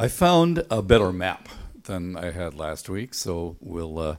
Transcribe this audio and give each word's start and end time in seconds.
I 0.00 0.08
found 0.08 0.64
a 0.70 0.80
better 0.80 1.12
map 1.12 1.46
than 1.84 2.16
I 2.16 2.30
had 2.30 2.54
last 2.54 2.88
week, 2.88 3.12
so 3.12 3.58
we'll 3.60 3.98
uh, 3.98 4.16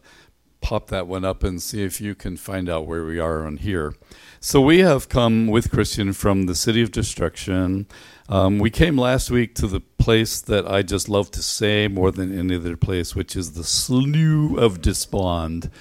pop 0.61 0.89
that 0.89 1.07
one 1.07 1.25
up 1.25 1.43
and 1.43 1.59
see 1.59 1.81
if 1.81 2.00
you 2.00 2.13
can 2.13 2.38
find 2.38 2.69
out 2.69 2.86
where 2.86 3.04
we 3.04 3.18
are 3.18 3.47
on 3.47 3.57
here. 3.57 3.96
So 4.39 4.62
we 4.62 4.81
have 4.81 5.09
come 5.09 5.47
with 5.47 5.71
Christian 5.71 6.13
from 6.13 6.46
the 6.46 6.54
city 6.54 6.83
of 6.83 6.91
destruction. 6.91 7.88
Um, 8.29 8.59
we 8.59 8.70
came 8.70 8.96
last 8.96 9.31
week 9.31 9.55
to 9.55 9.65
the 9.65 9.79
place 9.79 10.39
that 10.41 10.70
I 10.70 10.84
just 10.84 11.09
love 11.09 11.31
to 11.31 11.41
say 11.41 11.88
more 11.88 12.11
than 12.11 12.38
any 12.38 12.57
other 12.57 12.77
place, 12.77 13.16
which 13.16 13.36
is 13.36 13.54
the 13.54 13.63
Slough 13.63 14.59
of 14.59 14.84
Despond. 14.84 15.71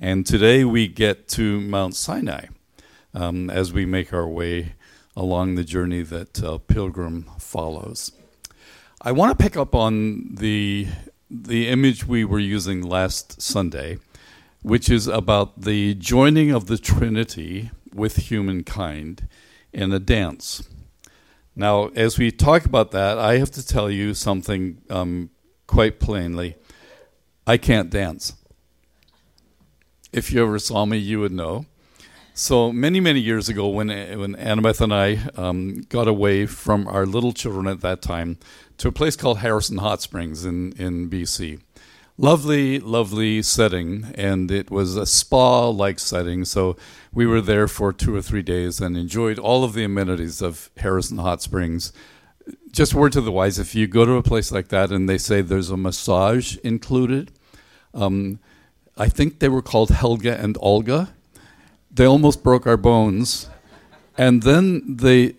And 0.00 0.26
today 0.26 0.64
we 0.64 0.88
get 0.88 1.28
to 1.28 1.60
Mount 1.60 1.94
Sinai 1.94 2.46
um, 3.14 3.50
as 3.50 3.72
we 3.72 3.86
make 3.86 4.12
our 4.12 4.26
way 4.26 4.74
along 5.14 5.54
the 5.54 5.62
journey 5.62 6.02
that 6.02 6.42
uh, 6.42 6.58
Pilgrim 6.58 7.30
follows. 7.38 8.10
I 9.06 9.12
want 9.12 9.38
to 9.38 9.42
pick 9.42 9.54
up 9.54 9.74
on 9.74 10.34
the 10.36 10.86
the 11.30 11.68
image 11.68 12.06
we 12.06 12.24
were 12.24 12.38
using 12.38 12.80
last 12.80 13.42
Sunday, 13.42 13.98
which 14.62 14.88
is 14.88 15.06
about 15.06 15.60
the 15.60 15.92
joining 15.92 16.50
of 16.50 16.68
the 16.68 16.78
Trinity 16.78 17.70
with 17.92 18.16
humankind 18.16 19.28
in 19.74 19.92
a 19.92 19.98
dance. 19.98 20.66
Now, 21.54 21.88
as 21.88 22.18
we 22.18 22.30
talk 22.30 22.64
about 22.64 22.92
that, 22.92 23.18
I 23.18 23.36
have 23.36 23.50
to 23.50 23.66
tell 23.66 23.90
you 23.90 24.14
something 24.14 24.80
um, 24.88 25.28
quite 25.66 26.00
plainly. 26.00 26.56
I 27.46 27.58
can't 27.58 27.90
dance. 27.90 28.32
If 30.12 30.32
you 30.32 30.42
ever 30.42 30.58
saw 30.58 30.86
me, 30.86 30.96
you 30.96 31.20
would 31.20 31.32
know. 31.32 31.66
So 32.32 32.72
many, 32.72 33.00
many 33.00 33.20
years 33.20 33.50
ago, 33.50 33.68
when 33.68 33.88
when 34.18 34.34
Annabeth 34.34 34.80
and 34.80 34.94
I 34.94 35.18
um, 35.36 35.82
got 35.90 36.08
away 36.08 36.46
from 36.46 36.88
our 36.88 37.04
little 37.04 37.32
children 37.32 37.68
at 37.68 37.82
that 37.82 38.00
time 38.00 38.38
to 38.78 38.88
a 38.88 38.92
place 38.92 39.16
called 39.16 39.38
Harrison 39.38 39.78
Hot 39.78 40.02
Springs 40.02 40.44
in 40.44 40.72
in 40.72 41.08
BC, 41.08 41.60
lovely, 42.18 42.78
lovely 42.78 43.42
setting, 43.42 44.12
and 44.14 44.50
it 44.50 44.70
was 44.70 44.96
a 44.96 45.06
spa-like 45.06 45.98
setting. 45.98 46.44
So 46.44 46.76
we 47.12 47.26
were 47.26 47.40
there 47.40 47.68
for 47.68 47.92
two 47.92 48.14
or 48.14 48.22
three 48.22 48.42
days 48.42 48.80
and 48.80 48.96
enjoyed 48.96 49.38
all 49.38 49.64
of 49.64 49.74
the 49.74 49.84
amenities 49.84 50.42
of 50.42 50.70
Harrison 50.78 51.18
Hot 51.18 51.42
Springs. 51.42 51.92
Just 52.70 52.94
word 52.94 53.12
to 53.12 53.20
the 53.20 53.32
wise: 53.32 53.58
if 53.58 53.74
you 53.74 53.86
go 53.86 54.04
to 54.04 54.12
a 54.12 54.22
place 54.22 54.50
like 54.52 54.68
that 54.68 54.90
and 54.90 55.08
they 55.08 55.18
say 55.18 55.40
there's 55.40 55.70
a 55.70 55.76
massage 55.76 56.56
included, 56.58 57.30
um, 57.94 58.38
I 58.96 59.08
think 59.08 59.38
they 59.38 59.48
were 59.48 59.62
called 59.62 59.90
Helga 59.90 60.38
and 60.40 60.58
Olga 60.60 61.14
they 61.94 62.04
almost 62.04 62.42
broke 62.42 62.66
our 62.66 62.76
bones. 62.76 63.48
And 64.18 64.42
then 64.42 64.96
they 64.96 65.34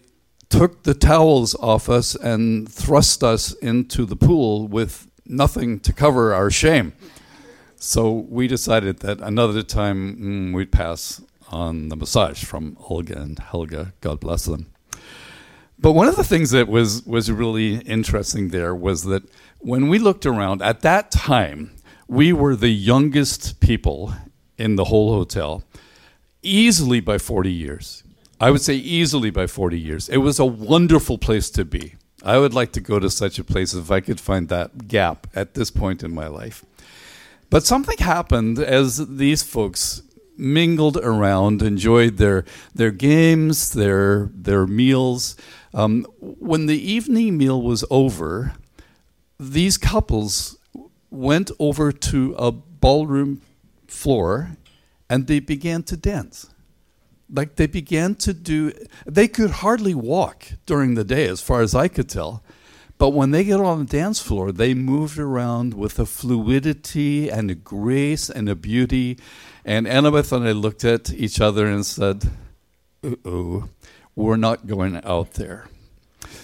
took 0.58 0.84
the 0.84 0.94
towels 0.94 1.54
off 1.56 1.90
us 1.90 2.16
and 2.16 2.72
thrust 2.72 3.24
us 3.24 3.52
into 3.56 4.06
the 4.06 4.16
pool 4.16 4.70
with 4.70 5.12
nothing 5.26 5.82
to 5.82 5.92
cover 5.92 6.34
our 6.34 6.50
shame. 6.50 6.94
So 7.76 8.26
we 8.30 8.48
decided 8.48 9.00
that 9.00 9.20
another 9.20 9.64
time 9.64 10.16
mm, 10.16 10.56
we'd 10.56 10.72
pass 10.72 11.22
on 11.50 11.90
the 11.90 11.98
massage 11.98 12.46
from 12.46 12.78
Olga 12.90 13.22
and 13.22 13.38
Helga. 13.38 13.94
God 14.00 14.22
bless 14.22 14.46
them. 14.46 14.72
But 15.78 15.92
one 15.92 16.08
of 16.08 16.16
the 16.16 16.24
things 16.24 16.52
that 16.52 16.70
was, 16.70 17.06
was 17.06 17.30
really 17.30 17.80
interesting 17.80 18.50
there 18.50 18.74
was 18.74 19.04
that 19.04 19.24
when 19.60 19.90
we 19.90 20.00
looked 20.00 20.26
around, 20.26 20.62
at 20.62 20.82
that 20.82 21.12
time, 21.12 21.76
we 22.08 22.32
were 22.32 22.56
the 22.56 22.70
youngest 22.70 23.60
people 23.60 24.14
in 24.58 24.78
the 24.78 24.86
whole 24.86 25.12
hotel 25.14 25.66
easily 26.42 27.02
by 27.02 27.18
40 27.18 27.52
years. 27.52 28.05
I 28.40 28.52
would 28.52 28.62
say 28.62 28.76
easily 28.76 29.30
by 29.30 29.48
40 29.48 29.80
years. 29.80 30.10
It 30.10 30.18
was 30.18 30.40
a 30.40 30.46
wonderful 30.46 31.18
place 31.18 31.50
to 31.52 31.64
be. 31.64 31.96
I 32.24 32.38
would 32.38 32.54
like 32.54 32.72
to 32.74 32.82
go 32.82 33.00
to 33.00 33.10
such 33.10 33.40
a 33.40 33.44
place 33.44 33.74
if 33.74 33.92
I 33.92 34.00
could 34.02 34.20
find 34.20 34.50
that 34.50 34.88
gap 34.88 35.28
at 35.36 35.54
this 35.54 35.72
point 35.72 36.04
in 36.04 36.14
my 36.14 36.28
life. 36.28 36.66
But 37.50 37.64
something 37.64 37.98
happened 38.00 38.60
as 38.60 38.98
these 39.18 39.44
folks 39.44 40.02
mingled 40.38 40.98
around, 40.98 41.62
enjoyed 41.62 42.18
their 42.18 42.44
their 42.74 42.92
games, 42.92 43.72
their 43.72 44.32
their 44.34 44.66
meals. 44.68 45.38
Um, 45.74 46.06
when 46.20 46.66
the 46.66 46.92
evening 46.92 47.38
meal 47.38 47.62
was 47.62 47.86
over, 47.90 48.54
these 49.40 49.78
couples 49.78 50.58
went 51.10 51.52
over 51.60 51.92
to 51.92 52.36
a 52.38 52.52
ballroom 52.52 53.42
floor 53.88 54.58
and 55.10 55.28
they 55.28 55.40
began 55.40 55.84
to 55.84 55.96
dance. 55.96 56.50
Like 57.32 57.56
they 57.56 57.68
began 57.68 58.16
to 58.16 58.34
do, 58.34 58.72
they 59.06 59.28
could 59.28 59.50
hardly 59.52 59.96
walk 59.96 60.46
during 60.66 60.96
the 60.96 61.04
day, 61.04 61.28
as 61.28 61.42
far 61.42 61.62
as 61.62 61.74
I 61.74 61.88
could 61.88 62.10
tell. 62.10 62.44
But 62.98 63.10
when 63.10 63.32
they 63.32 63.44
get 63.44 63.60
on 63.60 63.80
the 63.80 63.86
dance 63.86 64.22
floor, 64.22 64.52
they 64.52 64.74
moved 64.74 65.20
around 65.20 65.74
with 65.74 66.00
a 66.00 66.06
fluidity 66.06 67.30
and 67.30 67.52
a 67.52 67.56
grace 67.56 68.30
and 68.30 68.48
a 68.48 68.56
beauty. 68.56 69.18
And 69.66 69.86
Annabeth 69.86 70.32
and 70.32 70.48
I 70.48 70.54
looked 70.54 70.86
at 70.86 71.12
each 71.12 71.42
other 71.42 71.68
and 71.68 71.86
said, 71.86 72.30
oh, 73.26 73.70
we're 74.16 74.38
not 74.38 74.68
going 74.68 75.02
out 75.04 75.34
there. 75.34 75.68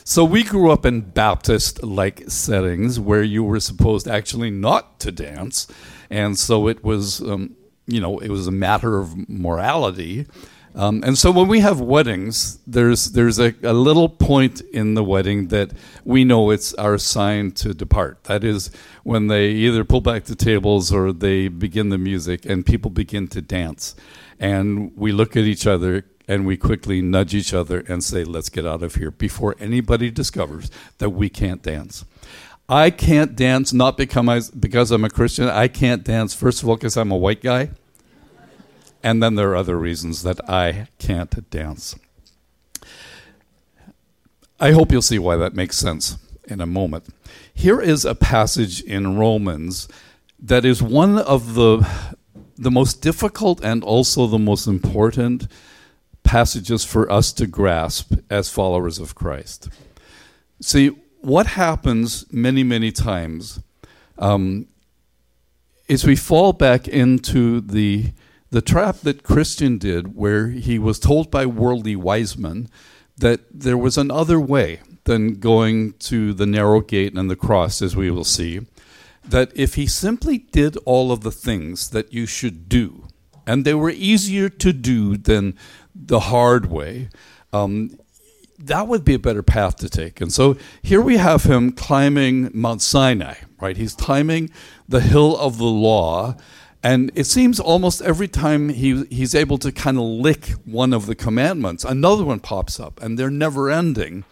So 0.03 0.25
we 0.25 0.43
grew 0.43 0.71
up 0.71 0.85
in 0.85 1.01
Baptist 1.01 1.83
like 1.83 2.29
settings 2.29 2.99
where 2.99 3.23
you 3.23 3.43
were 3.43 3.59
supposed 3.59 4.07
actually 4.07 4.51
not 4.51 4.99
to 5.01 5.11
dance. 5.11 5.67
And 6.09 6.37
so 6.37 6.67
it 6.67 6.83
was 6.83 7.21
um, 7.21 7.55
you 7.87 7.99
know, 7.99 8.19
it 8.19 8.29
was 8.29 8.47
a 8.47 8.51
matter 8.51 8.99
of 8.99 9.29
morality. 9.29 10.27
Um, 10.73 11.03
and 11.05 11.17
so 11.17 11.31
when 11.31 11.47
we 11.47 11.59
have 11.59 11.81
weddings, 11.81 12.59
there's 12.65 13.11
there's 13.11 13.39
a, 13.39 13.53
a, 13.61 13.73
little 13.73 14.07
point 14.07 14.61
in 14.61 14.93
the 14.93 15.03
wedding 15.03 15.47
that 15.49 15.71
we 16.05 16.23
know 16.23 16.49
it's 16.49 16.73
our 16.75 16.97
sign 16.97 17.51
to 17.53 17.73
depart. 17.73 18.23
That 18.25 18.43
is 18.43 18.71
when 19.03 19.27
they 19.27 19.49
either 19.49 19.83
pull 19.83 19.99
back 19.99 20.25
the 20.25 20.35
tables 20.35 20.91
or 20.91 21.11
they 21.11 21.49
begin 21.49 21.89
the 21.89 21.97
music 21.97 22.45
and 22.45 22.65
people 22.65 22.89
begin 22.89 23.27
to 23.29 23.41
dance. 23.41 23.95
And 24.39 24.95
we 24.95 25.11
look 25.11 25.35
at 25.35 25.43
each 25.43 25.67
other 25.67 26.05
and 26.27 26.45
we 26.45 26.55
quickly 26.55 27.01
nudge 27.01 27.35
each 27.35 27.53
other 27.53 27.83
and 27.89 28.01
say, 28.01 28.23
let's 28.23 28.49
get 28.49 28.65
out 28.65 28.81
of 28.81 28.95
here 28.95 29.11
before 29.11 29.55
anybody 29.59 30.09
discovers 30.09 30.71
that 30.99 31.09
we 31.09 31.27
can't 31.27 31.61
dance. 31.61 32.05
I 32.69 32.89
can't 32.89 33.35
dance 33.35 33.73
not 33.73 33.97
because, 33.97 34.49
because 34.51 34.91
I'm 34.91 35.03
a 35.03 35.09
Christian. 35.09 35.49
I 35.49 35.67
can't 35.67 36.05
dance, 36.05 36.33
first 36.33 36.63
of 36.63 36.69
all, 36.69 36.77
because 36.77 36.95
I'm 36.95 37.11
a 37.11 37.17
white 37.17 37.41
guy. 37.41 37.71
And 39.03 39.21
then 39.21 39.35
there 39.35 39.51
are 39.51 39.55
other 39.55 39.77
reasons 39.77 40.23
that 40.23 40.39
I 40.49 40.87
can't 40.99 41.49
dance. 41.49 41.95
I 44.59 44.71
hope 44.71 44.91
you'll 44.91 45.01
see 45.01 45.19
why 45.19 45.37
that 45.37 45.55
makes 45.55 45.77
sense 45.77 46.17
in 46.47 46.61
a 46.61 46.67
moment. 46.67 47.07
Here 47.53 47.81
is 47.81 48.05
a 48.05 48.13
passage 48.13 48.81
in 48.81 49.17
Romans 49.17 49.87
that 50.39 50.65
is 50.65 50.83
one 50.83 51.17
of 51.17 51.55
the, 51.55 51.87
the 52.57 52.71
most 52.71 53.01
difficult 53.01 53.63
and 53.63 53.83
also 53.83 54.27
the 54.27 54.39
most 54.39 54.67
important 54.67 55.47
passages 56.23 56.85
for 56.85 57.11
us 57.11 57.33
to 57.33 57.47
grasp 57.47 58.13
as 58.29 58.49
followers 58.49 58.99
of 58.99 59.15
Christ. 59.15 59.69
See, 60.59 60.89
what 61.21 61.47
happens 61.47 62.31
many, 62.31 62.63
many 62.63 62.91
times 62.91 63.59
um, 64.17 64.67
is 65.87 66.05
we 66.05 66.15
fall 66.15 66.53
back 66.53 66.87
into 66.87 67.61
the, 67.61 68.11
the 68.51 68.61
trap 68.61 68.97
that 68.97 69.23
Christian 69.23 69.77
did, 69.77 70.15
where 70.15 70.49
he 70.49 70.77
was 70.77 70.99
told 70.99 71.31
by 71.31 71.45
worldly 71.45 71.95
wise 71.95 72.37
men 72.37 72.69
that 73.17 73.41
there 73.51 73.77
was 73.77 73.97
another 73.97 74.39
way 74.39 74.81
than 75.05 75.39
going 75.39 75.93
to 75.93 76.33
the 76.33 76.45
narrow 76.45 76.81
gate 76.81 77.13
and 77.17 77.29
the 77.29 77.35
cross, 77.35 77.81
as 77.81 77.95
we 77.95 78.11
will 78.11 78.23
see. 78.23 78.61
That 79.23 79.51
if 79.55 79.75
he 79.75 79.87
simply 79.87 80.39
did 80.39 80.77
all 80.85 81.11
of 81.11 81.21
the 81.21 81.31
things 81.31 81.89
that 81.89 82.11
you 82.13 82.25
should 82.25 82.67
do, 82.67 83.07
and 83.47 83.65
they 83.65 83.73
were 83.73 83.89
easier 83.89 84.49
to 84.49 84.73
do 84.73 85.17
than 85.17 85.57
the 85.95 86.19
hard 86.19 86.67
way, 86.67 87.09
um, 87.53 87.97
that 88.57 88.87
would 88.87 89.03
be 89.03 89.15
a 89.15 89.19
better 89.19 89.43
path 89.43 89.77
to 89.77 89.89
take. 89.89 90.21
And 90.21 90.31
so 90.31 90.57
here 90.81 91.01
we 91.01 91.17
have 91.17 91.43
him 91.43 91.71
climbing 91.71 92.51
Mount 92.53 92.81
Sinai, 92.81 93.35
right? 93.59 93.77
He's 93.77 93.95
climbing 93.95 94.51
the 94.87 95.01
hill 95.01 95.37
of 95.37 95.57
the 95.57 95.65
law. 95.65 96.35
And 96.83 97.11
it 97.13 97.25
seems 97.25 97.59
almost 97.59 98.01
every 98.01 98.27
time 98.27 98.69
he, 98.69 99.03
he's 99.05 99.35
able 99.35 99.59
to 99.59 99.71
kind 99.71 99.97
of 99.97 100.03
lick 100.03 100.47
one 100.65 100.93
of 100.93 101.05
the 101.05 101.15
commandments, 101.15 101.83
another 101.83 102.23
one 102.23 102.39
pops 102.39 102.79
up, 102.79 103.01
and 103.01 103.19
they're 103.19 103.29
never 103.29 103.69
ending. 103.69 104.23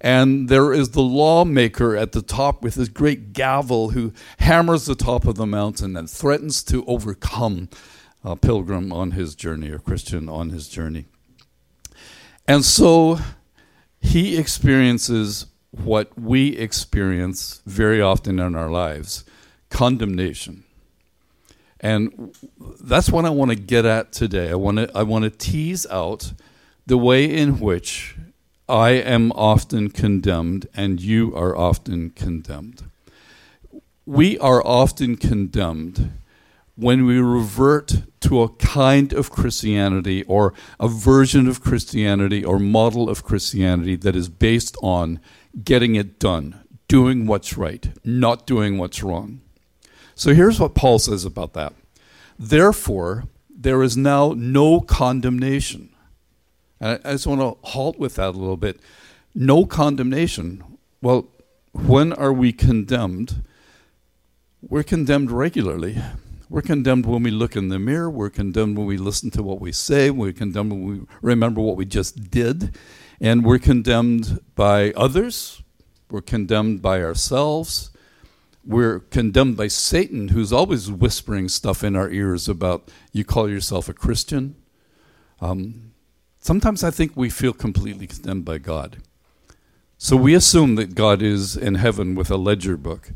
And 0.00 0.48
there 0.48 0.72
is 0.72 0.90
the 0.90 1.02
lawmaker 1.02 1.96
at 1.96 2.12
the 2.12 2.22
top 2.22 2.62
with 2.62 2.76
his 2.76 2.88
great 2.88 3.32
gavel 3.32 3.90
who 3.90 4.12
hammers 4.38 4.86
the 4.86 4.94
top 4.94 5.26
of 5.26 5.34
the 5.34 5.46
mountain 5.46 5.96
and 5.96 6.08
threatens 6.08 6.62
to 6.64 6.84
overcome 6.86 7.68
a 8.22 8.36
pilgrim 8.36 8.92
on 8.92 9.12
his 9.12 9.34
journey, 9.34 9.70
or 9.70 9.78
Christian 9.78 10.28
on 10.28 10.50
his 10.50 10.68
journey. 10.68 11.06
And 12.46 12.64
so 12.64 13.18
he 14.00 14.36
experiences 14.36 15.46
what 15.70 16.16
we 16.18 16.56
experience 16.56 17.60
very 17.66 18.00
often 18.00 18.38
in 18.38 18.54
our 18.54 18.70
lives 18.70 19.24
condemnation. 19.68 20.64
And 21.80 22.34
that's 22.80 23.10
what 23.10 23.24
I 23.24 23.30
want 23.30 23.50
to 23.50 23.56
get 23.56 23.84
at 23.84 24.12
today. 24.12 24.50
I 24.50 24.54
want 24.54 24.78
to 24.78 24.90
I 24.94 25.02
want 25.02 25.24
to 25.24 25.30
tease 25.30 25.86
out 25.86 26.32
the 26.86 26.98
way 26.98 27.24
in 27.24 27.60
which 27.60 28.16
I 28.68 28.90
am 28.90 29.32
often 29.32 29.90
condemned, 29.90 30.68
and 30.74 31.00
you 31.00 31.34
are 31.34 31.56
often 31.56 32.10
condemned. 32.10 32.84
We 34.04 34.38
are 34.38 34.66
often 34.66 35.16
condemned 35.16 36.10
when 36.74 37.06
we 37.06 37.18
revert 37.18 38.02
to 38.20 38.42
a 38.42 38.48
kind 38.50 39.12
of 39.12 39.30
Christianity 39.30 40.22
or 40.24 40.54
a 40.78 40.88
version 40.88 41.48
of 41.48 41.60
Christianity 41.60 42.44
or 42.44 42.58
model 42.58 43.08
of 43.08 43.24
Christianity 43.24 43.96
that 43.96 44.14
is 44.14 44.28
based 44.28 44.76
on 44.82 45.20
getting 45.64 45.94
it 45.94 46.18
done, 46.18 46.60
doing 46.86 47.26
what's 47.26 47.56
right, 47.56 47.88
not 48.04 48.46
doing 48.46 48.78
what's 48.78 49.02
wrong. 49.02 49.40
So 50.18 50.34
here's 50.34 50.58
what 50.58 50.74
Paul 50.74 50.98
says 50.98 51.24
about 51.24 51.52
that. 51.52 51.74
Therefore, 52.36 53.28
there 53.48 53.84
is 53.84 53.96
now 53.96 54.34
no 54.36 54.80
condemnation. 54.80 55.90
And 56.80 57.00
I 57.04 57.12
just 57.12 57.28
want 57.28 57.40
to 57.40 57.56
halt 57.68 58.00
with 58.00 58.16
that 58.16 58.30
a 58.30 58.38
little 58.38 58.56
bit. 58.56 58.80
No 59.32 59.64
condemnation. 59.64 60.64
Well, 61.00 61.28
when 61.70 62.12
are 62.12 62.32
we 62.32 62.52
condemned? 62.52 63.44
We're 64.60 64.82
condemned 64.82 65.30
regularly. 65.30 66.02
We're 66.50 66.62
condemned 66.62 67.06
when 67.06 67.22
we 67.22 67.30
look 67.30 67.54
in 67.54 67.68
the 67.68 67.78
mirror. 67.78 68.10
We're 68.10 68.28
condemned 68.28 68.76
when 68.76 68.88
we 68.88 68.96
listen 68.96 69.30
to 69.30 69.42
what 69.44 69.60
we 69.60 69.70
say. 69.70 70.10
We're 70.10 70.32
condemned 70.32 70.72
when 70.72 70.84
we 70.84 71.06
remember 71.22 71.60
what 71.60 71.76
we 71.76 71.84
just 71.84 72.28
did. 72.28 72.76
And 73.20 73.44
we're 73.44 73.60
condemned 73.60 74.40
by 74.56 74.90
others. 74.96 75.62
We're 76.10 76.22
condemned 76.22 76.82
by 76.82 77.02
ourselves. 77.02 77.92
We're 78.68 79.00
condemned 79.00 79.56
by 79.56 79.68
Satan, 79.68 80.28
who's 80.28 80.52
always 80.52 80.90
whispering 80.90 81.48
stuff 81.48 81.82
in 81.82 81.96
our 81.96 82.10
ears 82.10 82.50
about 82.50 82.90
you 83.12 83.24
call 83.24 83.48
yourself 83.48 83.88
a 83.88 83.94
Christian. 83.94 84.56
Um, 85.40 85.92
sometimes 86.38 86.84
I 86.84 86.90
think 86.90 87.16
we 87.16 87.30
feel 87.30 87.54
completely 87.54 88.06
condemned 88.06 88.44
by 88.44 88.58
God. 88.58 88.98
So 89.96 90.16
we 90.16 90.34
assume 90.34 90.74
that 90.74 90.94
God 90.94 91.22
is 91.22 91.56
in 91.56 91.76
heaven 91.76 92.14
with 92.14 92.30
a 92.30 92.36
ledger 92.36 92.76
book. 92.76 93.12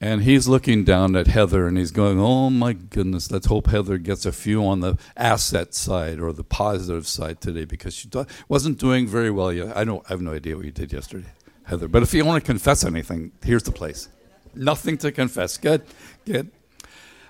And 0.00 0.22
he's 0.22 0.46
looking 0.46 0.84
down 0.84 1.16
at 1.16 1.26
Heather 1.26 1.66
and 1.66 1.76
he's 1.76 1.90
going, 1.90 2.20
Oh 2.20 2.48
my 2.48 2.72
goodness, 2.72 3.32
let's 3.32 3.46
hope 3.46 3.66
Heather 3.66 3.98
gets 3.98 4.24
a 4.24 4.32
few 4.32 4.64
on 4.64 4.78
the 4.78 4.96
asset 5.16 5.74
side 5.74 6.20
or 6.20 6.32
the 6.32 6.44
positive 6.44 7.08
side 7.08 7.40
today 7.40 7.64
because 7.64 7.94
she 7.94 8.08
wasn't 8.48 8.78
doing 8.78 9.08
very 9.08 9.32
well 9.32 9.52
yet. 9.52 9.76
I, 9.76 9.82
don't, 9.82 10.04
I 10.06 10.12
have 10.12 10.20
no 10.20 10.34
idea 10.34 10.54
what 10.54 10.66
you 10.66 10.70
did 10.70 10.92
yesterday, 10.92 11.30
Heather. 11.64 11.88
But 11.88 12.04
if 12.04 12.14
you 12.14 12.24
want 12.24 12.44
to 12.44 12.46
confess 12.46 12.84
anything, 12.84 13.32
here's 13.42 13.64
the 13.64 13.72
place. 13.72 14.08
Nothing 14.56 14.98
to 14.98 15.12
confess. 15.12 15.56
Good, 15.56 15.82
good. 16.24 16.50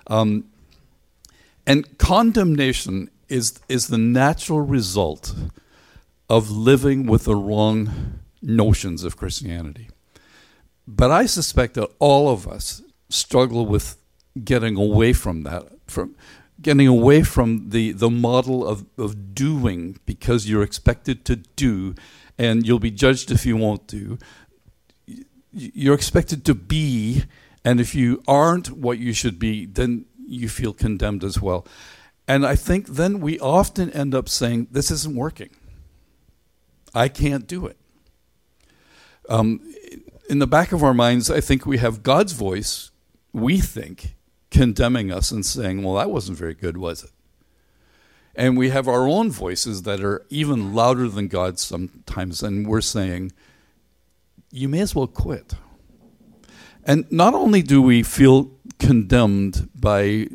Um, 0.07 0.45
and 1.65 1.97
condemnation 1.97 3.09
is, 3.27 3.59
is 3.67 3.87
the 3.87 3.97
natural 3.97 4.61
result 4.61 5.33
of 6.29 6.51
living 6.51 7.05
with 7.05 7.25
the 7.25 7.35
wrong 7.35 8.19
notions 8.41 9.03
of 9.03 9.17
Christianity. 9.17 9.89
But 10.87 11.11
I 11.11 11.25
suspect 11.25 11.73
that 11.75 11.89
all 11.99 12.29
of 12.29 12.47
us 12.47 12.81
struggle 13.09 13.65
with 13.65 13.97
getting 14.43 14.75
away 14.75 15.13
from 15.13 15.43
that, 15.43 15.63
from 15.87 16.15
getting 16.61 16.87
away 16.87 17.23
from 17.23 17.69
the, 17.69 17.91
the 17.91 18.09
model 18.09 18.65
of, 18.65 18.85
of 18.97 19.33
doing 19.33 19.99
because 20.05 20.47
you're 20.47 20.63
expected 20.63 21.25
to 21.25 21.35
do 21.35 21.95
and 22.37 22.67
you'll 22.67 22.79
be 22.79 22.91
judged 22.91 23.31
if 23.31 23.45
you 23.45 23.57
won't 23.57 23.87
do. 23.87 24.17
You're 25.57 25.95
expected 25.95 26.43
to 26.45 26.53
be, 26.53 27.23
and 27.63 27.79
if 27.79 27.95
you 27.95 28.21
aren't 28.27 28.71
what 28.71 28.99
you 28.99 29.13
should 29.13 29.39
be, 29.39 29.65
then 29.65 30.05
you 30.27 30.49
feel 30.49 30.73
condemned 30.73 31.23
as 31.23 31.41
well. 31.41 31.65
And 32.27 32.45
I 32.45 32.55
think 32.55 32.87
then 32.87 33.21
we 33.21 33.39
often 33.39 33.89
end 33.91 34.13
up 34.13 34.27
saying, 34.27 34.67
This 34.71 34.91
isn't 34.91 35.15
working. 35.15 35.51
I 36.93 37.07
can't 37.07 37.47
do 37.47 37.65
it. 37.67 37.77
Um, 39.29 39.61
in 40.29 40.39
the 40.39 40.47
back 40.47 40.71
of 40.71 40.83
our 40.83 40.93
minds, 40.93 41.29
I 41.29 41.39
think 41.39 41.65
we 41.65 41.77
have 41.77 42.03
God's 42.03 42.33
voice, 42.33 42.91
we 43.31 43.59
think, 43.59 44.15
condemning 44.51 45.11
us 45.11 45.31
and 45.31 45.45
saying, 45.45 45.83
Well, 45.83 45.95
that 45.95 46.11
wasn't 46.11 46.37
very 46.37 46.53
good, 46.53 46.77
was 46.77 47.03
it? 47.03 47.11
And 48.35 48.57
we 48.57 48.69
have 48.69 48.87
our 48.87 49.07
own 49.07 49.31
voices 49.31 49.83
that 49.83 50.03
are 50.03 50.25
even 50.29 50.73
louder 50.73 51.07
than 51.07 51.29
God's 51.29 51.61
sometimes, 51.61 52.43
and 52.43 52.67
we're 52.67 52.81
saying, 52.81 53.31
You 54.55 54.69
may 54.69 54.79
as 54.79 54.95
well 54.95 55.07
quit. 55.07 55.53
And 56.85 57.11
not 57.11 57.33
only 57.33 57.61
do 57.61 57.81
we 57.81 58.03
feel 58.03 58.51
condemned 58.79 59.69
by 59.75 60.29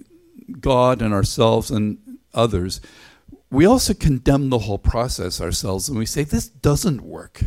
God 0.60 1.00
and 1.00 1.14
ourselves 1.14 1.70
and 1.70 1.96
others, 2.34 2.82
we 3.50 3.64
also 3.64 3.94
condemn 3.94 4.50
the 4.50 4.58
whole 4.58 4.78
process 4.78 5.40
ourselves 5.40 5.88
and 5.88 5.98
we 5.98 6.04
say, 6.04 6.24
This 6.24 6.48
doesn't 6.48 7.00
work. 7.00 7.40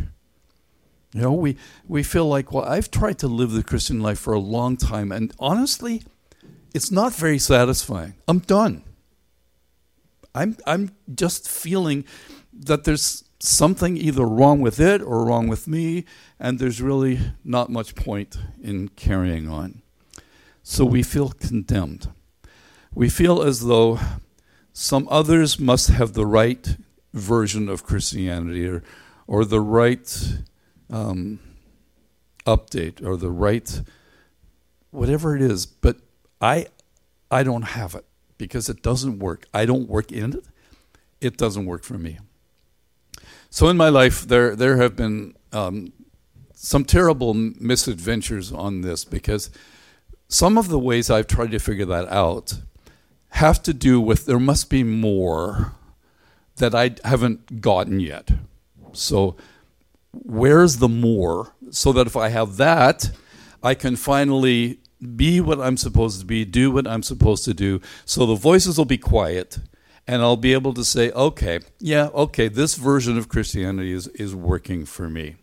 You 1.13 1.21
know, 1.21 1.33
we, 1.33 1.57
we 1.87 2.01
feel 2.01 2.27
like, 2.27 2.51
well, 2.51 2.65
I've 2.65 2.89
tried 2.89 3.19
to 3.19 3.27
live 3.27 3.51
the 3.51 3.61
Christian 3.61 4.01
life 4.01 4.17
for 4.17 4.33
a 4.33 4.39
long 4.39 4.75
time, 4.77 5.11
and 5.11 5.31
honestly, 5.37 6.01
it's 6.73 6.89
not 6.89 7.13
very 7.13 7.37
satisfying. 7.37 8.15
I'm 8.27 8.39
done. 8.39 8.83
I'm, 10.33 10.57
I'm 10.65 10.89
just 11.13 11.47
feeling 11.47 12.05
that 12.53 12.83
there's 12.83 13.23
something 13.39 13.97
either 13.97 14.25
wrong 14.25 14.61
with 14.61 14.79
it 14.79 15.01
or 15.01 15.25
wrong 15.25 15.47
with 15.47 15.67
me, 15.67 16.05
and 16.39 16.59
there's 16.59 16.81
really 16.81 17.19
not 17.43 17.69
much 17.69 17.95
point 17.95 18.37
in 18.61 18.89
carrying 18.89 19.49
on. 19.49 19.81
So 20.63 20.85
we 20.85 21.03
feel 21.03 21.29
condemned. 21.29 22.09
We 22.93 23.09
feel 23.09 23.41
as 23.41 23.65
though 23.65 23.99
some 24.71 25.07
others 25.11 25.59
must 25.59 25.89
have 25.89 26.13
the 26.13 26.25
right 26.25 26.77
version 27.13 27.67
of 27.69 27.83
Christianity 27.83 28.67
or, 28.67 28.83
or 29.27 29.45
the 29.45 29.61
right 29.61 30.37
um, 30.89 31.39
update 32.45 33.05
or 33.05 33.17
the 33.17 33.31
right 33.31 33.81
whatever 34.91 35.35
it 35.35 35.41
is, 35.41 35.65
but 35.65 35.97
I 36.39 36.67
I 37.29 37.43
don't 37.43 37.63
have 37.63 37.95
it 37.95 38.05
because 38.37 38.69
it 38.69 38.83
doesn't 38.83 39.19
work. 39.19 39.47
I 39.53 39.65
don't 39.65 39.89
work 39.89 40.11
in 40.11 40.33
it. 40.33 40.45
It 41.19 41.37
doesn't 41.37 41.65
work 41.65 41.83
for 41.83 41.97
me. 41.97 42.19
So 43.53 43.69
in 43.69 43.77
my 43.77 43.89
life, 43.89 44.27
there 44.27 44.55
there 44.55 44.77
have 44.77 44.95
been 44.95 45.35
um, 45.51 45.93
some 46.55 46.83
terrible 46.83 47.35
misadventures 47.35 48.51
on 48.51 48.81
this 48.81 49.05
because 49.05 49.51
some 50.27 50.57
of 50.57 50.69
the 50.69 50.79
ways 50.79 51.11
I've 51.11 51.27
tried 51.27 51.51
to 51.51 51.59
figure 51.59 51.85
that 51.85 52.09
out 52.09 52.55
have 53.29 53.61
to 53.61 53.71
do 53.71 54.01
with 54.01 54.25
there 54.25 54.39
must 54.39 54.71
be 54.71 54.83
more 54.83 55.73
that 56.55 56.73
I 56.73 56.95
haven't 57.03 57.61
gotten 57.61 57.99
yet. 57.99 58.31
So 58.91 59.35
where's 60.11 60.77
the 60.77 60.89
more 60.89 61.53
so 61.69 61.93
that 61.93 62.07
if 62.07 62.17
I 62.17 62.29
have 62.29 62.57
that, 62.57 63.11
I 63.61 63.75
can 63.75 63.95
finally 63.97 64.79
be 65.15 65.39
what 65.39 65.61
I'm 65.61 65.77
supposed 65.77 66.19
to 66.21 66.25
be, 66.25 66.43
do 66.43 66.71
what 66.71 66.87
I'm 66.87 67.03
supposed 67.03 67.45
to 67.45 67.53
do. 67.53 67.81
So 68.03 68.25
the 68.25 68.33
voices 68.33 68.79
will 68.79 68.85
be 68.85 68.97
quiet 68.97 69.59
and 70.07 70.21
I'll 70.21 70.37
be 70.37 70.53
able 70.53 70.73
to 70.73 70.83
say, 70.83 71.11
okay, 71.11 71.59
yeah, 71.79 72.07
okay, 72.13 72.47
this 72.47 72.75
version 72.75 73.17
of 73.17 73.29
Christianity 73.29 73.91
is, 73.91 74.07
is 74.09 74.35
working 74.35 74.85
for 74.85 75.09
me. 75.09 75.35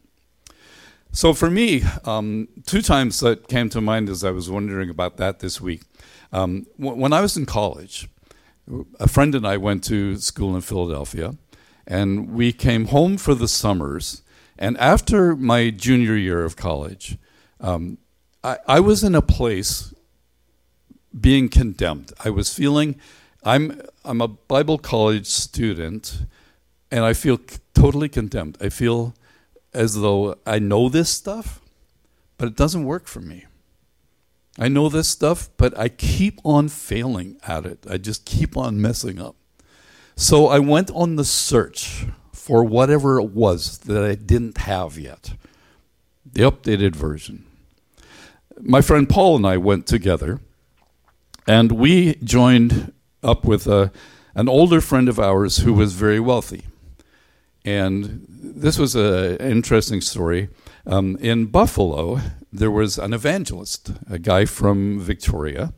So 1.12 1.32
for 1.34 1.50
me, 1.50 1.82
um, 2.04 2.48
two 2.66 2.82
times 2.82 3.18
that 3.20 3.48
came 3.48 3.68
to 3.70 3.80
mind 3.80 4.08
as 4.08 4.22
I 4.22 4.30
was 4.30 4.48
wondering 4.48 4.90
about 4.90 5.16
that 5.16 5.40
this 5.40 5.60
week. 5.60 5.82
Um, 6.32 6.66
when 6.76 7.12
I 7.12 7.20
was 7.20 7.36
in 7.36 7.46
college, 7.46 8.08
a 9.00 9.08
friend 9.08 9.34
and 9.34 9.46
I 9.46 9.56
went 9.56 9.82
to 9.84 10.16
school 10.18 10.54
in 10.54 10.60
Philadelphia, 10.60 11.34
and 11.86 12.30
we 12.30 12.52
came 12.52 12.86
home 12.86 13.16
for 13.16 13.34
the 13.34 13.48
summers 13.48 14.22
and 14.60 14.76
after 14.76 15.34
my 15.34 15.70
junior 15.70 16.14
year 16.14 16.44
of 16.44 16.54
college, 16.54 17.16
um, 17.60 17.96
I, 18.44 18.58
I 18.68 18.80
was 18.80 19.02
in 19.02 19.14
a 19.14 19.22
place 19.22 19.94
being 21.18 21.48
condemned. 21.48 22.12
I 22.22 22.28
was 22.28 22.52
feeling 22.52 23.00
I'm 23.42 23.80
I'm 24.04 24.20
a 24.20 24.28
Bible 24.28 24.78
college 24.78 25.26
student, 25.26 26.24
and 26.90 27.04
I 27.04 27.12
feel 27.12 27.38
totally 27.74 28.08
condemned. 28.08 28.58
I 28.60 28.68
feel 28.68 29.14
as 29.72 30.00
though 30.00 30.36
I 30.46 30.58
know 30.58 30.88
this 30.88 31.08
stuff, 31.10 31.60
but 32.36 32.48
it 32.48 32.56
doesn't 32.56 32.84
work 32.84 33.06
for 33.06 33.20
me. 33.20 33.46
I 34.58 34.68
know 34.68 34.88
this 34.88 35.08
stuff, 35.08 35.48
but 35.56 35.78
I 35.78 35.88
keep 35.88 36.40
on 36.44 36.68
failing 36.68 37.38
at 37.46 37.64
it. 37.64 37.86
I 37.88 37.96
just 37.96 38.24
keep 38.24 38.56
on 38.56 38.80
messing 38.80 39.20
up. 39.20 39.36
So 40.16 40.48
I 40.48 40.58
went 40.58 40.90
on 40.90 41.16
the 41.16 41.24
search 41.24 42.04
for 42.32 42.62
whatever 42.62 43.18
it 43.20 43.30
was 43.30 43.78
that 43.78 44.04
I 44.04 44.16
didn't 44.16 44.58
have 44.58 44.98
yet. 44.98 45.34
The 46.30 46.42
updated 46.42 46.94
version. 46.94 47.46
My 48.60 48.82
friend 48.82 49.08
Paul 49.08 49.36
and 49.36 49.46
I 49.46 49.56
went 49.56 49.86
together, 49.86 50.40
and 51.46 51.72
we 51.72 52.16
joined 52.16 52.92
up 53.22 53.44
with 53.44 53.66
a, 53.66 53.90
an 54.34 54.48
older 54.48 54.80
friend 54.80 55.08
of 55.08 55.18
ours 55.18 55.58
who 55.58 55.72
was 55.72 55.92
very 55.94 56.20
wealthy. 56.20 56.64
And 57.64 58.26
this 58.28 58.78
was 58.78 58.94
an 58.94 59.36
interesting 59.38 60.00
story. 60.00 60.48
Um, 60.86 61.16
in 61.20 61.46
Buffalo, 61.46 62.20
there 62.52 62.70
was 62.70 62.98
an 62.98 63.12
evangelist, 63.12 63.92
a 64.08 64.18
guy 64.18 64.46
from 64.46 64.98
Victoria, 64.98 65.72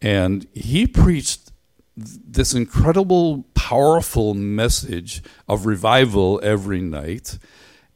and 0.00 0.46
he 0.52 0.86
preached 0.86 1.52
this 1.96 2.54
incredible, 2.54 3.44
powerful 3.54 4.34
message 4.34 5.22
of 5.48 5.66
revival 5.66 6.40
every 6.42 6.80
night. 6.80 7.38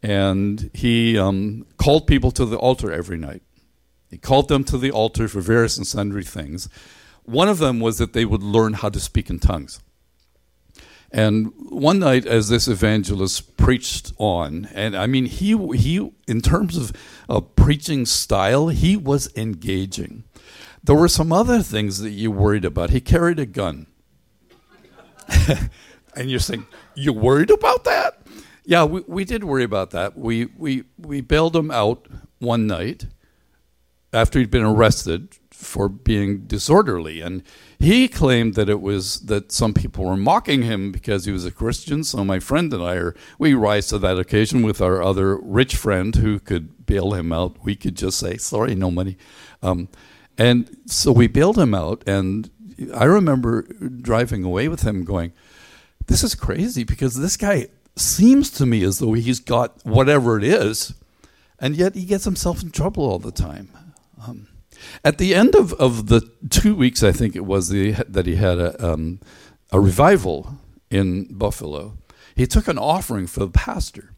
and 0.03 0.71
he 0.75 1.19
um, 1.19 1.67
called 1.79 2.07
people 2.07 2.31
to 2.31 2.45
the 2.45 2.57
altar 2.59 2.93
every 2.93 3.17
night. 3.17 3.43
He 4.11 4.19
called 4.19 4.49
them 4.49 4.63
to 4.65 4.79
the 4.79 4.91
altar 4.91 5.27
for 5.29 5.41
various 5.41 5.77
and 5.77 5.87
sundry 5.87 6.23
things. 6.25 6.69
One 7.27 7.49
of 7.49 7.59
them 7.59 7.81
was 7.81 7.99
that 7.99 8.13
they 8.13 8.25
would 8.25 8.43
learn 8.43 8.75
how 8.75 8.89
to 8.89 9.01
speak 9.01 9.29
in 9.29 9.41
tongues. 9.41 9.81
And 11.11 11.53
one 11.57 11.99
night, 11.99 12.27
as 12.27 12.49
this 12.49 12.69
evangelist 12.69 13.57
preached 13.57 14.13
on, 14.19 14.69
and 14.75 14.97
I 14.97 15.07
mean, 15.07 15.27
he 15.27 15.57
he 15.77 16.11
in 16.27 16.41
terms 16.41 16.77
of, 16.77 16.93
of 17.29 17.55
preaching 17.57 18.07
style, 18.07 18.69
he 18.69 18.97
was 18.97 19.29
engaging. 19.37 20.25
There 20.83 20.97
were 20.97 21.09
some 21.09 21.33
other 21.33 21.63
things 21.63 21.99
that 22.01 22.11
you 22.11 22.31
worried 22.31 22.65
about. 22.65 22.91
He 22.91 23.01
carried 23.01 23.39
a 23.39 23.47
gun, 23.47 23.87
and 26.17 26.31
you're 26.31 26.41
saying, 26.41 26.67
"You 26.95 27.13
worried 27.13 27.51
about 27.51 27.85
that?" 27.85 28.21
Yeah, 28.65 28.85
we, 28.85 29.03
we 29.07 29.25
did 29.25 29.45
worry 29.45 29.65
about 29.65 29.91
that. 29.91 30.19
We 30.19 30.47
we 30.59 30.85
we 30.99 31.21
bailed 31.21 31.55
him 31.57 31.71
out 31.71 32.07
one 32.41 32.67
night 32.67 33.07
after 34.13 34.39
he'd 34.39 34.51
been 34.51 34.65
arrested 34.65 35.39
for 35.57 35.89
being 35.89 36.41
disorderly, 36.47 37.23
and 37.23 37.43
he 37.79 38.09
claimed 38.09 38.55
that 38.55 38.69
it 38.69 38.83
was 38.83 39.21
that 39.21 39.51
some 39.51 39.73
people 39.73 40.05
were 40.05 40.17
mocking 40.17 40.63
him 40.63 40.93
because 40.93 41.25
he 41.25 41.33
was 41.33 41.47
a 41.47 41.51
Christian. 41.51 42.05
So 42.05 42.25
my 42.25 42.41
friend 42.41 42.73
and 42.75 42.83
I 42.83 42.97
are 42.97 43.15
we 43.39 43.55
rise 43.55 43.87
to 43.89 43.99
that 43.99 44.19
occasion 44.19 44.63
with 44.63 44.83
our 44.83 45.03
other 45.03 45.37
rich 45.37 45.75
friend 45.75 46.15
who 46.15 46.39
could 46.39 46.85
bail 46.85 47.15
him 47.15 47.33
out. 47.33 47.65
We 47.65 47.75
could 47.75 47.97
just 47.97 48.19
say 48.19 48.37
sorry, 48.37 48.75
no 48.75 48.91
money, 48.91 49.17
um, 49.63 49.89
and 50.37 50.77
so 50.85 51.11
we 51.11 51.27
bailed 51.27 51.59
him 51.59 51.75
out. 51.75 52.05
And 52.07 52.51
I 52.95 53.05
remember 53.05 53.63
driving 53.63 54.45
away 54.45 54.69
with 54.69 54.83
him, 54.83 55.05
going, 55.05 55.33
"This 56.07 56.23
is 56.23 56.35
crazy 56.35 56.85
because 56.85 57.15
this 57.17 57.39
guy 57.39 57.69
seems 57.97 58.51
to 58.51 58.67
me 58.67 58.85
as 58.85 58.99
though 58.99 59.15
he's 59.15 59.41
got 59.41 59.81
whatever 59.87 60.37
it 60.37 60.45
is, 60.45 60.93
and 61.59 61.75
yet 61.77 61.95
he 61.95 62.05
gets 62.05 62.25
himself 62.25 62.63
in 62.63 62.71
trouble 62.71 63.05
all 63.05 63.19
the 63.19 63.33
time." 63.33 63.71
Um, 64.27 64.49
at 65.05 65.19
the 65.19 65.35
end 65.35 65.55
of, 65.55 65.73
of 65.75 66.09
the 66.09 66.29
two 66.51 66.75
weeks, 66.75 67.03
I 67.03 67.13
think 67.13 67.37
it 67.37 67.45
was 67.45 67.69
the, 67.69 67.93
that 68.09 68.27
he 68.27 68.37
had 68.37 68.59
a, 68.59 68.93
um, 68.93 69.21
a 69.73 69.81
revival 69.81 70.59
in 70.91 71.27
Buffalo, 71.37 71.99
he 72.35 72.47
took 72.47 72.69
an 72.69 72.79
offering 72.79 73.27
for 73.27 73.41
the 73.41 73.51
pastor. 73.51 74.13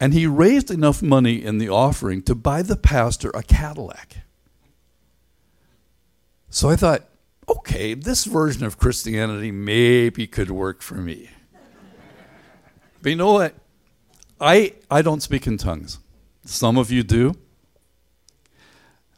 And 0.00 0.12
he 0.12 0.26
raised 0.26 0.70
enough 0.70 1.02
money 1.02 1.42
in 1.42 1.58
the 1.58 1.68
offering 1.68 2.22
to 2.22 2.34
buy 2.34 2.62
the 2.62 2.76
pastor 2.76 3.30
a 3.32 3.42
Cadillac. 3.42 4.18
So 6.50 6.68
I 6.68 6.76
thought, 6.76 7.02
okay, 7.48 7.94
this 7.94 8.24
version 8.24 8.64
of 8.64 8.78
Christianity 8.78 9.50
maybe 9.50 10.26
could 10.26 10.50
work 10.50 10.82
for 10.82 10.96
me. 10.96 11.30
but 13.02 13.10
you 13.10 13.16
know 13.16 13.32
what? 13.32 13.54
I, 14.40 14.74
I 14.90 15.02
don't 15.02 15.22
speak 15.22 15.46
in 15.46 15.58
tongues. 15.58 15.98
Some 16.44 16.76
of 16.76 16.90
you 16.90 17.02
do. 17.02 17.34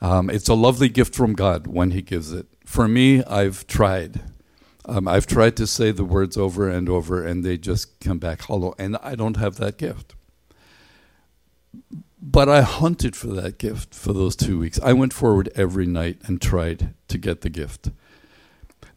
Um, 0.07 0.31
it's 0.31 0.49
a 0.49 0.55
lovely 0.55 0.89
gift 0.89 1.17
from 1.17 1.33
God 1.33 1.67
when 1.67 1.91
He 1.91 2.01
gives 2.01 2.33
it. 2.33 2.47
For 2.65 2.87
me, 2.87 3.25
I've 3.25 3.67
tried. 3.67 4.21
Um, 4.85 5.09
I've 5.09 5.27
tried 5.27 5.57
to 5.57 5.67
say 5.67 5.91
the 5.91 6.05
words 6.05 6.37
over 6.37 6.69
and 6.69 6.89
over, 6.89 7.25
and 7.25 7.45
they 7.45 7.59
just 7.59 7.99
come 7.99 8.19
back 8.19 8.43
hollow, 8.43 8.73
and 8.79 8.97
I 9.03 9.17
don't 9.17 9.37
have 9.37 9.57
that 9.57 9.79
gift. 9.79 10.15
But 12.23 12.49
I 12.49 12.63
hunted 12.63 13.17
for 13.17 13.27
that 13.29 13.59
gift 13.59 13.97
for 13.97 14.13
those 14.13 14.37
two 14.37 14.61
weeks. 14.61 14.79
I 14.81 14.93
went 14.93 15.13
forward 15.13 15.51
every 15.57 15.87
night 15.87 16.19
and 16.27 16.41
tried 16.41 16.95
to 17.09 17.19
get 17.19 17.41
the 17.41 17.51
gift. 17.51 17.91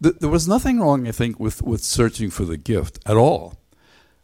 Th- 0.03 0.15
there 0.19 0.29
was 0.29 0.47
nothing 0.47 0.79
wrong, 0.79 1.07
I 1.07 1.11
think, 1.11 1.39
with, 1.39 1.63
with 1.63 1.83
searching 1.83 2.29
for 2.29 2.45
the 2.45 2.57
gift 2.57 2.99
at 3.07 3.17
all. 3.17 3.55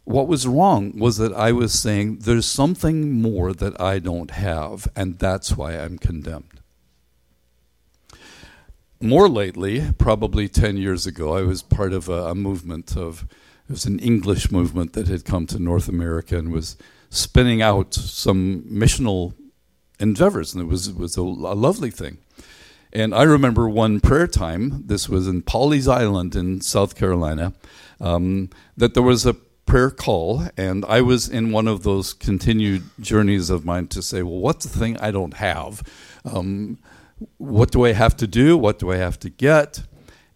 What 0.04 0.28
was 0.28 0.46
wrong 0.46 0.96
was 0.96 1.16
that 1.16 1.32
I 1.32 1.50
was 1.50 1.72
saying, 1.72 2.18
there's 2.18 2.46
something 2.46 3.20
more 3.20 3.52
that 3.52 3.80
I 3.80 3.98
don't 3.98 4.30
have, 4.30 4.86
and 4.94 5.18
that's 5.18 5.56
why 5.56 5.72
I'm 5.72 5.98
condemned 5.98 6.56
more 9.00 9.28
lately, 9.28 9.92
probably 9.98 10.48
10 10.48 10.76
years 10.76 11.06
ago, 11.06 11.36
I 11.36 11.42
was 11.42 11.62
part 11.62 11.92
of 11.92 12.08
a, 12.08 12.28
a, 12.28 12.34
movement 12.34 12.96
of, 12.96 13.26
it 13.68 13.72
was 13.72 13.84
an 13.84 13.98
English 13.98 14.50
movement 14.50 14.94
that 14.94 15.08
had 15.08 15.24
come 15.24 15.46
to 15.48 15.58
North 15.58 15.88
America 15.88 16.38
and 16.38 16.52
was 16.52 16.76
spinning 17.10 17.62
out 17.62 17.94
some 17.94 18.62
missional 18.62 19.34
endeavors, 19.98 20.54
and 20.54 20.62
it 20.62 20.66
was, 20.66 20.88
it 20.88 20.96
was 20.96 21.16
a, 21.16 21.22
a 21.22 21.56
lovely 21.56 21.90
thing. 21.90 22.18
And 22.92 23.14
I 23.14 23.24
remember 23.24 23.68
one 23.68 24.00
prayer 24.00 24.26
time, 24.26 24.84
this 24.86 25.08
was 25.08 25.28
in 25.28 25.42
Pawleys 25.42 25.88
Island 25.88 26.34
in 26.34 26.60
South 26.60 26.94
Carolina, 26.94 27.52
um, 28.00 28.50
that 28.76 28.94
there 28.94 29.02
was 29.02 29.26
a 29.26 29.34
prayer 29.66 29.90
call, 29.90 30.48
and 30.56 30.84
I 30.86 31.00
was 31.02 31.28
in 31.28 31.52
one 31.52 31.68
of 31.68 31.82
those 31.82 32.14
continued 32.14 32.84
journeys 33.00 33.50
of 33.50 33.64
mine 33.64 33.88
to 33.88 34.00
say, 34.00 34.22
well, 34.22 34.38
what's 34.38 34.64
the 34.64 34.78
thing 34.78 34.96
I 34.98 35.10
don't 35.10 35.34
have? 35.34 35.82
Um, 36.24 36.78
what 37.38 37.70
do 37.70 37.84
I 37.84 37.92
have 37.92 38.16
to 38.18 38.26
do? 38.26 38.56
What 38.56 38.78
do 38.78 38.92
I 38.92 38.96
have 38.96 39.18
to 39.20 39.30
get? 39.30 39.82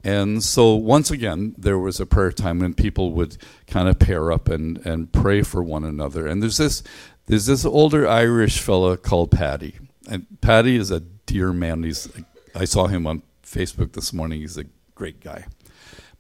And 0.03 0.43
so 0.43 0.75
once 0.75 1.11
again, 1.11 1.55
there 1.59 1.79
was 1.79 2.01
a 2.01 2.07
prayer 2.07 2.33
time 2.33 2.61
when 2.61 2.75
people 2.75 3.13
would 3.13 3.37
kind 3.67 3.89
of 3.89 3.99
pair 3.99 4.33
up 4.33 4.49
and, 4.49 4.79
and 4.87 5.13
pray 5.13 5.43
for 5.43 5.63
one 5.63 5.85
another. 5.85 6.27
And 6.27 6.43
there's 6.43 6.57
this 6.57 6.83
there's 7.27 7.47
this 7.47 7.65
older 7.65 8.09
Irish 8.09 8.61
fellow 8.61 8.97
called 8.97 9.31
Paddy. 9.31 9.79
And 10.09 10.27
Paddy 10.41 10.77
is 10.77 10.91
a 10.91 11.01
dear 11.01 11.53
man. 11.53 11.83
He's 11.83 12.09
I 12.55 12.65
saw 12.65 12.87
him 12.87 13.07
on 13.07 13.23
Facebook 13.45 13.93
this 13.93 14.13
morning. 14.13 14.41
He's 14.41 14.57
a 14.57 14.65
great 14.95 15.21
guy. 15.21 15.47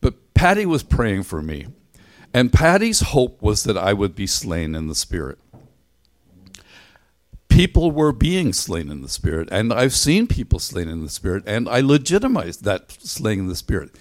But 0.00 0.34
Paddy 0.34 0.66
was 0.66 0.82
praying 0.82 1.24
for 1.24 1.42
me. 1.42 1.66
And 2.32 2.52
Paddy's 2.52 3.00
hope 3.00 3.42
was 3.42 3.64
that 3.64 3.76
I 3.76 3.92
would 3.92 4.14
be 4.14 4.26
slain 4.26 4.74
in 4.74 4.86
the 4.86 4.94
spirit 4.94 5.38
people 7.50 7.90
were 7.90 8.12
being 8.12 8.52
slain 8.52 8.90
in 8.90 9.02
the 9.02 9.08
spirit, 9.08 9.48
and 9.52 9.72
I've 9.72 9.94
seen 9.94 10.26
people 10.26 10.58
slain 10.58 10.88
in 10.88 11.02
the 11.02 11.10
spirit, 11.10 11.44
and 11.46 11.68
I 11.68 11.80
legitimized 11.80 12.64
that 12.64 12.90
slaying 12.92 13.40
in 13.40 13.48
the 13.48 13.56
spirit. 13.56 13.96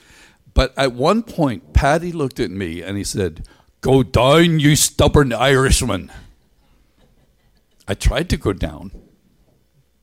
But 0.53 0.73
at 0.77 0.93
one 0.93 1.23
point, 1.23 1.73
Paddy 1.73 2.11
looked 2.11 2.39
at 2.39 2.51
me 2.51 2.81
and 2.81 2.97
he 2.97 3.03
said, 3.03 3.45
Go 3.81 4.03
down, 4.03 4.59
you 4.59 4.75
stubborn 4.75 5.31
Irishman. 5.33 6.11
I 7.87 7.93
tried 7.93 8.29
to 8.29 8.37
go 8.37 8.53
down, 8.53 8.91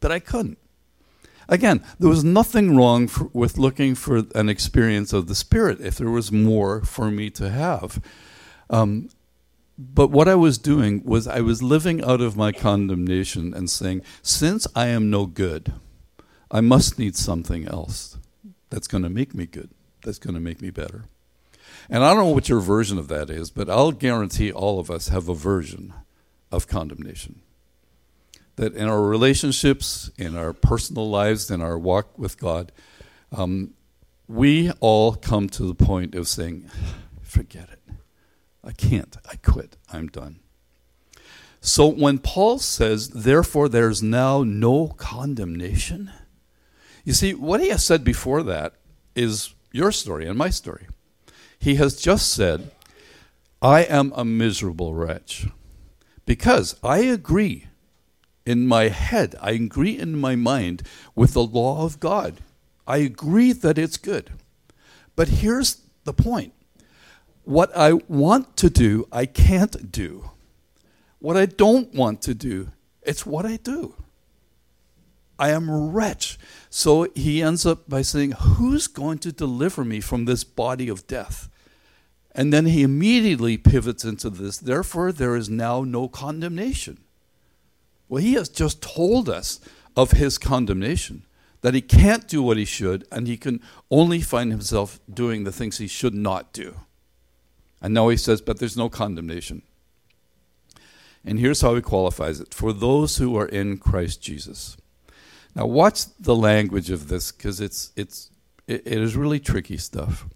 but 0.01 0.11
I 0.11 0.19
couldn't. 0.19 0.59
Again, 1.49 1.85
there 1.99 2.09
was 2.09 2.25
nothing 2.25 2.77
wrong 2.77 3.07
for, 3.07 3.31
with 3.33 3.59
looking 3.59 3.95
for 3.95 4.25
an 4.35 4.49
experience 4.49 5.13
of 5.13 5.29
the 5.29 5.35
Spirit 5.35 5.81
if 5.81 5.97
there 5.97 6.11
was 6.11 6.33
more 6.33 6.83
for 6.83 7.11
me 7.11 7.31
to 7.31 7.51
have. 7.51 8.03
Um, 8.69 9.11
but 9.79 10.11
what 10.11 10.29
I 10.29 10.35
was 10.35 10.59
doing 10.59 11.03
was 11.05 11.27
I 11.29 11.41
was 11.41 11.63
living 11.63 12.03
out 12.03 12.21
of 12.21 12.37
my 12.37 12.51
condemnation 12.53 13.53
and 13.53 13.69
saying, 13.69 14.03
since 14.23 14.67
I 14.75 14.87
am 14.87 15.11
no 15.11 15.27
good, 15.27 15.75
I 16.51 16.61
must 16.61 16.99
need 16.99 17.17
something 17.17 17.67
else 17.69 18.17
that's 18.71 18.89
going 18.89 19.03
to 19.03 19.11
make 19.11 19.35
me 19.35 19.47
good, 19.47 19.71
that's 20.03 20.19
going 20.19 20.35
to 20.35 20.41
make 20.41 20.63
me 20.63 20.71
better. 20.71 21.05
And 21.91 22.03
I 22.03 22.15
don't 22.15 22.25
know 22.25 22.33
what 22.33 22.49
your 22.49 22.61
version 22.61 22.99
of 22.99 23.09
that 23.09 23.29
is, 23.29 23.51
but 23.51 23.69
I'll 23.69 23.93
guarantee 23.93 24.51
all 24.51 24.81
of 24.81 24.91
us 24.91 25.09
have 25.09 25.29
a 25.29 25.35
version 25.35 25.93
of 26.51 26.67
condemnation. 26.67 27.43
That 28.57 28.75
in 28.75 28.89
our 28.89 29.03
relationships, 29.03 30.11
in 30.17 30.37
our 30.37 30.55
personal 30.55 31.11
lives, 31.11 31.51
in 31.51 31.61
our 31.61 31.79
walk 31.79 32.19
with 32.19 32.39
God, 32.39 32.73
um, 33.31 33.75
we 34.27 34.71
all 34.81 35.15
come 35.15 35.49
to 35.51 35.65
the 35.65 35.75
point 35.75 36.15
of 36.15 36.27
saying, 36.27 36.71
forget 37.23 37.69
it. 37.71 37.86
I 38.67 38.73
can't. 38.73 39.17
I 39.31 39.37
quit. 39.37 39.77
I'm 39.93 40.09
done. 40.09 40.41
So 41.61 41.87
when 41.87 42.19
Paul 42.19 42.59
says, 42.59 43.09
therefore, 43.09 43.69
there's 43.69 44.03
now 44.03 44.43
no 44.43 44.89
condemnation, 44.89 46.11
you 47.05 47.13
see, 47.13 47.35
what 47.35 47.61
he 47.61 47.69
has 47.69 47.85
said 47.85 48.03
before 48.03 48.43
that 48.43 48.75
is 49.15 49.55
your 49.73 49.93
story 49.93 50.27
and 50.27 50.37
my 50.37 50.51
story. 50.51 50.89
He 51.59 51.77
has 51.77 52.01
just 52.01 52.33
said, 52.33 52.71
I 53.63 53.83
am 53.83 54.13
a 54.15 54.25
miserable 54.25 54.95
wretch. 54.95 55.47
Because 56.25 56.77
I 56.83 56.99
agree 56.99 57.69
in 58.45 58.67
my 58.67 58.89
head, 58.89 59.37
I 59.41 59.53
agree 59.53 59.97
in 59.99 60.19
my 60.19 60.35
mind 60.35 60.83
with 61.15 61.35
the 61.35 61.45
law 61.45 61.85
of 61.85 62.01
God. 62.01 62.41
I 62.87 62.99
agree 62.99 63.53
that 63.53 63.79
it's 63.79 63.97
good. 63.97 64.31
But 65.15 65.29
here's 65.29 65.83
the 66.05 66.13
point 66.13 66.53
what 67.47 67.75
I 67.77 67.93
want 68.09 68.57
to 68.59 68.69
do, 68.69 69.07
I 69.13 69.25
can't 69.25 69.93
do. 69.93 70.31
What 71.21 71.37
I 71.37 71.47
don't 71.47 71.95
want 71.95 72.21
to 72.23 72.35
do, 72.35 72.73
it's 73.03 73.25
what 73.25 73.47
I 73.47 73.57
do. 73.57 73.95
I 75.39 75.51
am 75.51 75.69
a 75.69 75.79
wretch. 75.79 76.39
So 76.71 77.09
he 77.15 77.43
ends 77.43 77.65
up 77.65 77.89
by 77.89 78.03
saying, 78.03 78.33
Who's 78.33 78.89
going 78.89 79.19
to 79.19 79.31
deliver 79.31 79.85
me 79.85 80.01
from 80.01 80.25
this 80.25 80.43
body 80.43 80.89
of 80.89 81.07
death? 81.07 81.49
And 82.33 82.53
then 82.53 82.67
he 82.67 82.83
immediately 82.83 83.57
pivots 83.57 84.05
into 84.05 84.29
this, 84.29 84.59
therefore, 84.59 85.13
there 85.13 85.37
is 85.37 85.49
now 85.49 85.85
no 85.85 86.09
condemnation. 86.09 86.99
Well, 88.09 88.23
he 88.23 88.35
has 88.35 88.49
just 88.49 88.83
told 88.83 89.29
us 89.29 89.61
of 89.97 90.13
his 90.13 90.37
condemnation, 90.37 91.23
that 91.63 91.75
he 91.75 91.81
can't 91.81 92.27
do 92.27 92.43
what 92.43 92.57
he 92.57 92.65
should, 92.65 93.07
and 93.11 93.29
he 93.29 93.37
can 93.37 93.63
only 93.89 94.21
find 94.21 94.51
himself 94.51 94.99
doing 95.13 95.45
the 95.45 95.53
things 95.53 95.79
he 95.79 95.87
should 95.87 96.15
not 96.15 96.53
do. 96.53 96.75
And 97.87 97.95
now 97.95 98.09
he 98.09 98.17
says, 98.17 98.41
but 98.41 98.59
there's 98.59 98.77
no 98.77 98.89
condemnation. 98.89 99.63
And 101.25 101.39
here's 101.39 101.61
how 101.61 101.77
he 101.77 101.81
qualifies 101.81 102.41
it 102.41 102.53
for 102.53 102.73
those 102.73 103.19
who 103.19 103.37
are 103.37 103.47
in 103.47 103.79
Christ 103.79 104.21
Jesus. 104.21 104.77
Now, 105.55 105.67
watch 105.67 106.07
the 106.19 106.35
language 106.35 106.91
of 106.91 107.07
this 107.07 107.31
because 107.31 107.61
it's, 107.61 107.93
it's, 107.95 108.29
it, 108.67 108.83
it 108.85 108.99
is 109.01 109.15
really 109.15 109.39
tricky 109.39 109.77
stuff. 109.77 110.27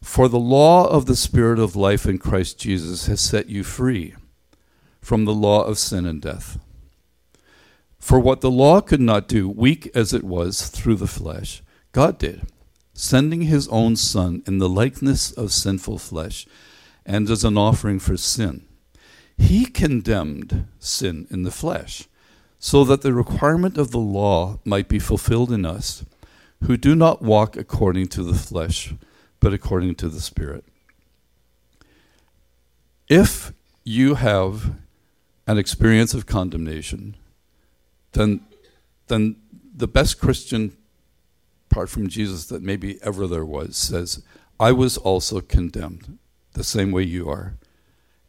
For 0.00 0.28
the 0.28 0.38
law 0.38 0.86
of 0.86 1.06
the 1.06 1.16
Spirit 1.16 1.58
of 1.58 1.74
life 1.74 2.06
in 2.06 2.18
Christ 2.18 2.60
Jesus 2.60 3.06
has 3.06 3.20
set 3.20 3.48
you 3.48 3.64
free 3.64 4.14
from 5.00 5.24
the 5.24 5.34
law 5.34 5.64
of 5.64 5.76
sin 5.76 6.06
and 6.06 6.22
death. 6.22 6.60
For 7.98 8.20
what 8.20 8.42
the 8.42 8.50
law 8.50 8.80
could 8.80 9.00
not 9.00 9.26
do, 9.26 9.48
weak 9.48 9.90
as 9.92 10.12
it 10.12 10.22
was 10.22 10.68
through 10.68 10.98
the 10.98 11.08
flesh, 11.08 11.64
God 11.90 12.16
did, 12.16 12.42
sending 12.94 13.42
his 13.42 13.68
own 13.68 13.96
Son 13.96 14.42
in 14.46 14.58
the 14.58 14.68
likeness 14.68 15.32
of 15.32 15.52
sinful 15.52 15.98
flesh 15.98 16.46
and 17.04 17.28
as 17.28 17.44
an 17.44 17.58
offering 17.58 17.98
for 17.98 18.16
sin. 18.16 18.66
He 19.36 19.66
condemned 19.66 20.66
sin 20.78 21.26
in 21.30 21.42
the 21.42 21.50
flesh, 21.50 22.08
so 22.58 22.84
that 22.84 23.02
the 23.02 23.12
requirement 23.12 23.76
of 23.76 23.90
the 23.90 23.98
law 23.98 24.58
might 24.64 24.88
be 24.88 24.98
fulfilled 24.98 25.52
in 25.52 25.66
us, 25.66 26.04
who 26.62 26.76
do 26.76 26.94
not 26.94 27.20
walk 27.20 27.56
according 27.56 28.06
to 28.08 28.22
the 28.22 28.32
flesh, 28.32 28.94
but 29.40 29.52
according 29.52 29.96
to 29.96 30.08
the 30.08 30.20
Spirit. 30.20 30.64
If 33.08 33.52
you 33.82 34.14
have 34.14 34.76
an 35.46 35.58
experience 35.58 36.14
of 36.14 36.24
condemnation, 36.24 37.16
then, 38.12 38.40
then 39.08 39.36
the 39.74 39.88
best 39.88 40.18
Christian, 40.18 40.74
apart 41.74 41.90
from 41.90 42.06
Jesus, 42.06 42.46
that 42.46 42.62
maybe 42.62 43.00
ever 43.02 43.26
there 43.26 43.44
was, 43.44 43.76
says, 43.76 44.22
I 44.60 44.70
was 44.70 44.96
also 44.96 45.40
condemned 45.40 46.18
the 46.52 46.62
same 46.62 46.92
way 46.92 47.02
you 47.02 47.28
are, 47.28 47.56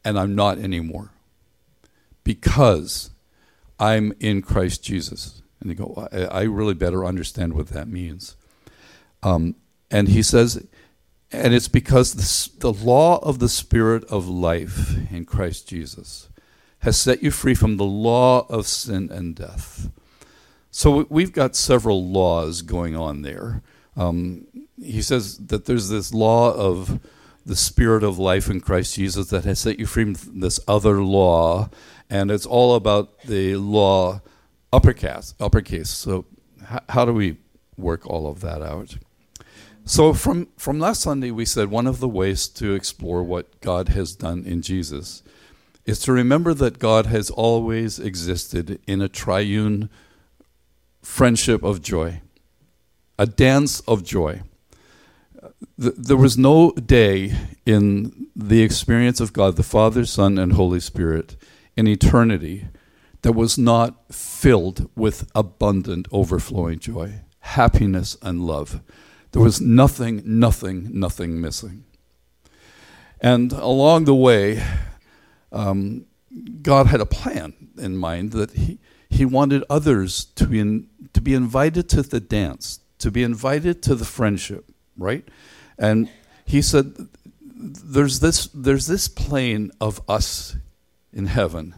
and 0.04 0.18
I'm 0.18 0.34
not 0.34 0.58
anymore 0.58 1.12
because 2.24 3.12
I'm 3.80 4.14
in 4.20 4.42
Christ 4.42 4.84
Jesus. 4.84 5.44
And 5.60 5.70
you 5.70 5.76
go, 5.76 6.08
I, 6.12 6.22
I 6.24 6.42
really 6.46 6.74
better 6.74 7.06
understand 7.06 7.54
what 7.54 7.68
that 7.68 7.88
means. 7.88 8.36
Um, 9.22 9.54
and 9.92 10.08
he 10.08 10.24
says, 10.24 10.66
and 11.32 11.54
it's 11.54 11.68
because 11.68 12.16
the, 12.16 12.60
the 12.62 12.74
law 12.74 13.20
of 13.20 13.38
the 13.38 13.50
Spirit 13.50 14.04
of 14.06 14.28
life 14.28 14.96
in 15.12 15.24
Christ 15.24 15.70
Jesus 15.70 16.30
has 16.80 17.00
set 17.00 17.22
you 17.22 17.30
free 17.30 17.54
from 17.54 17.78
the 17.78 17.84
law 17.84 18.48
of 18.50 18.66
sin 18.66 19.12
and 19.12 19.36
death. 19.36 19.92
So 20.78 21.08
we've 21.10 21.32
got 21.32 21.56
several 21.56 22.06
laws 22.06 22.62
going 22.62 22.98
on 22.98 23.22
there. 23.22 23.62
Um, 23.96 24.46
he 24.78 25.02
says 25.02 25.38
that 25.38 25.64
there's 25.64 25.88
this 25.88 26.14
law 26.14 26.54
of 26.54 27.00
the 27.46 27.56
spirit 27.56 28.04
of 28.04 28.20
life 28.20 28.50
in 28.50 28.60
Christ 28.60 28.96
Jesus 28.96 29.30
that 29.30 29.46
has 29.46 29.60
set 29.60 29.80
you 29.80 29.86
free 29.86 30.14
from 30.14 30.42
this 30.42 30.60
other 30.68 31.02
law, 31.02 31.70
and 32.10 32.30
it's 32.30 32.46
all 32.46 32.76
about 32.76 33.22
the 33.22 33.56
law 33.56 34.20
uppercase. 34.74 35.34
Uppercase. 35.40 35.92
So 35.92 36.26
h- 36.70 36.82
how 36.90 37.06
do 37.06 37.14
we 37.14 37.38
work 37.78 38.06
all 38.06 38.28
of 38.28 38.42
that 38.42 38.62
out? 38.62 38.98
So 39.86 40.12
from 40.12 40.50
from 40.58 40.78
last 40.78 41.04
Sunday, 41.04 41.32
we 41.32 41.46
said 41.46 41.72
one 41.72 41.88
of 41.88 42.02
the 42.02 42.10
ways 42.10 42.50
to 42.50 42.74
explore 42.74 43.24
what 43.24 43.62
God 43.62 43.88
has 43.90 44.14
done 44.14 44.44
in 44.46 44.62
Jesus 44.62 45.24
is 45.86 46.00
to 46.00 46.12
remember 46.12 46.54
that 46.54 46.80
God 46.80 47.06
has 47.06 47.30
always 47.30 47.98
existed 47.98 48.82
in 48.86 49.02
a 49.02 49.08
triune 49.08 49.90
friendship 51.06 51.64
of 51.64 51.82
joy, 51.82 52.22
a 53.18 53.26
dance 53.28 53.80
of 53.82 54.04
joy. 54.04 54.42
There 55.78 56.18
was 56.18 56.38
no 56.38 56.72
day 56.72 57.34
in 57.66 58.28
the 58.36 58.64
experience 58.64 59.20
of 59.20 59.32
God, 59.32 59.56
the 59.56 59.64
Father, 59.64 60.06
Son, 60.06 60.38
and 60.38 60.54
Holy 60.54 60.80
Spirit 60.80 61.38
in 61.78 61.88
eternity 61.88 62.68
that 63.22 63.34
was 63.34 63.58
not 63.58 64.14
filled 64.14 64.90
with 64.96 65.30
abundant, 65.36 66.08
overflowing 66.12 66.80
joy, 66.80 67.22
happiness, 67.40 68.18
and 68.22 68.42
love. 68.42 68.82
There 69.32 69.42
was 69.42 69.62
nothing, 69.62 70.24
nothing, 70.26 70.90
nothing 70.92 71.40
missing. 71.40 71.86
And 73.22 73.52
along 73.52 74.06
the 74.06 74.16
way, 74.16 74.64
um, 75.52 76.06
God 76.62 76.88
had 76.88 77.02
a 77.02 77.06
plan 77.06 77.54
in 77.78 77.96
mind 77.96 78.32
that 78.32 78.52
he, 78.52 78.80
he 79.10 79.26
wanted 79.26 79.64
others 79.70 80.26
to 80.36 80.46
be, 80.46 80.60
in, 80.60 80.90
to 81.16 81.22
be 81.22 81.34
invited 81.34 81.88
to 81.88 82.02
the 82.02 82.20
dance, 82.20 82.82
to 83.00 83.10
be 83.10 83.24
invited 83.24 83.82
to 83.84 83.96
the 83.96 84.04
friendship, 84.04 84.66
right? 84.98 85.26
And 85.78 86.10
he 86.44 86.62
said, 86.62 86.94
there's 87.42 88.20
this, 88.20 88.48
there's 88.54 88.88
this 88.88 89.08
plane 89.08 89.72
of 89.80 90.02
us 90.10 90.58
in 91.14 91.28
heaven. 91.28 91.74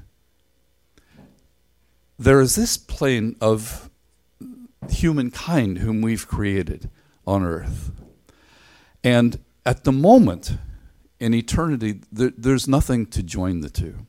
There 2.17 2.41
is 2.41 2.55
this 2.55 2.77
plane 2.77 3.35
of 3.39 3.91
humankind 4.89 5.77
whom 5.77 6.01
we've 6.01 6.27
created 6.27 6.89
on 7.27 7.43
earth. 7.43 7.91
And 9.03 9.37
at 9.67 9.83
the 9.83 9.91
moment, 9.91 10.57
in 11.19 11.35
eternity, 11.35 12.01
there, 12.11 12.31
there's 12.35 12.67
nothing 12.67 13.05
to 13.05 13.21
join 13.21 13.61
the 13.61 13.69
two. 13.69 14.07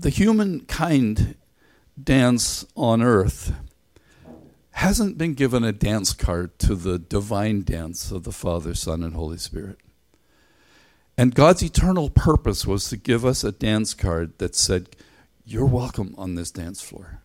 The 0.00 0.08
humankind 0.08 1.36
dance 2.02 2.64
on 2.74 3.02
earth 3.02 3.52
hasn't 4.70 5.18
been 5.18 5.34
given 5.34 5.62
a 5.62 5.72
dance 5.72 6.14
card 6.14 6.58
to 6.60 6.74
the 6.74 6.98
divine 6.98 7.64
dance 7.64 8.10
of 8.10 8.22
the 8.22 8.32
Father, 8.32 8.74
Son, 8.74 9.02
and 9.02 9.12
Holy 9.12 9.36
Spirit. 9.36 9.76
And 11.18 11.34
God's 11.34 11.62
eternal 11.62 12.08
purpose 12.08 12.66
was 12.66 12.88
to 12.88 12.96
give 12.96 13.26
us 13.26 13.44
a 13.44 13.52
dance 13.52 13.92
card 13.92 14.38
that 14.38 14.54
said, 14.54 14.96
You're 15.44 15.66
welcome 15.66 16.14
on 16.16 16.34
this 16.34 16.50
dance 16.50 16.80
floor. 16.80 17.20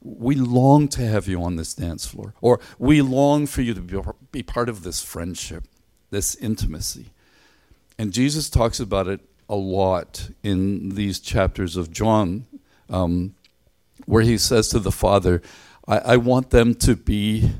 We 0.00 0.36
long 0.36 0.88
to 0.88 1.02
have 1.02 1.28
you 1.28 1.42
on 1.42 1.56
this 1.56 1.74
dance 1.74 2.06
floor, 2.06 2.32
or 2.40 2.58
we 2.78 3.02
long 3.02 3.46
for 3.46 3.60
you 3.60 3.74
to 3.74 4.14
be 4.32 4.42
part 4.42 4.70
of 4.70 4.82
this 4.82 5.02
friendship, 5.02 5.64
this 6.08 6.36
intimacy. 6.36 7.10
And 7.98 8.14
Jesus 8.14 8.48
talks 8.48 8.80
about 8.80 9.08
it 9.08 9.20
a 9.48 9.56
lot 9.56 10.30
in 10.42 10.90
these 10.90 11.20
chapters 11.20 11.76
of 11.76 11.90
John, 11.90 12.46
um, 12.88 13.34
where 14.06 14.22
he 14.22 14.38
says 14.38 14.68
to 14.68 14.78
the 14.78 14.92
Father, 14.92 15.42
I, 15.86 15.98
I 15.98 16.16
want 16.16 16.50
them 16.50 16.74
to 16.76 16.96
be 16.96 17.50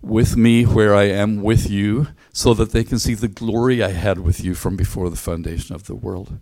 with 0.00 0.36
me 0.36 0.64
where 0.64 0.94
I 0.94 1.04
am 1.04 1.42
with 1.42 1.70
you, 1.70 2.08
so 2.32 2.52
that 2.54 2.72
they 2.72 2.84
can 2.84 2.98
see 2.98 3.14
the 3.14 3.28
glory 3.28 3.82
I 3.82 3.90
had 3.90 4.18
with 4.18 4.44
you 4.44 4.54
from 4.54 4.76
before 4.76 5.08
the 5.08 5.16
foundation 5.16 5.74
of 5.74 5.86
the 5.86 5.94
world. 5.94 6.38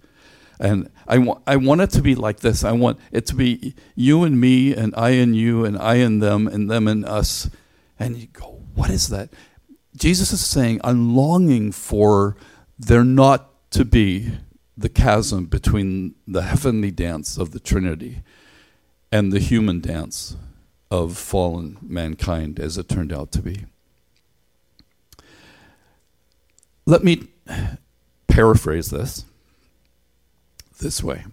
And 0.58 0.90
I, 1.06 1.18
wa- 1.18 1.40
I 1.46 1.56
want 1.56 1.80
it 1.80 1.90
to 1.90 2.02
be 2.02 2.14
like 2.14 2.40
this. 2.40 2.64
I 2.64 2.72
want 2.72 2.98
it 3.12 3.26
to 3.26 3.34
be 3.34 3.74
you 3.94 4.24
and 4.24 4.40
me, 4.40 4.74
and 4.74 4.94
I 4.96 5.10
and 5.10 5.36
you, 5.36 5.64
and 5.64 5.78
I 5.78 5.96
and 5.96 6.22
them, 6.22 6.46
and 6.46 6.70
them 6.70 6.88
and 6.88 7.04
us. 7.04 7.50
And 7.98 8.16
you 8.16 8.26
go, 8.26 8.62
what 8.74 8.90
is 8.90 9.08
that? 9.10 9.30
Jesus 9.96 10.32
is 10.32 10.44
saying, 10.44 10.80
I'm 10.82 11.14
longing 11.14 11.72
for 11.72 12.36
there 12.78 13.04
not 13.04 13.70
to 13.72 13.84
be 13.84 14.32
the 14.82 14.88
chasm 14.88 15.46
between 15.46 16.14
the 16.26 16.42
heavenly 16.42 16.90
dance 16.90 17.38
of 17.38 17.52
the 17.52 17.60
Trinity 17.60 18.22
and 19.12 19.32
the 19.32 19.38
human 19.38 19.80
dance 19.80 20.36
of 20.90 21.16
fallen 21.16 21.78
mankind 21.80 22.58
as 22.58 22.76
it 22.76 22.88
turned 22.88 23.12
out 23.12 23.30
to 23.32 23.40
be. 23.40 23.64
Let 26.84 27.04
me 27.04 27.28
paraphrase 28.26 28.90
this 28.90 29.24
this 30.80 31.02
way. 31.02 31.24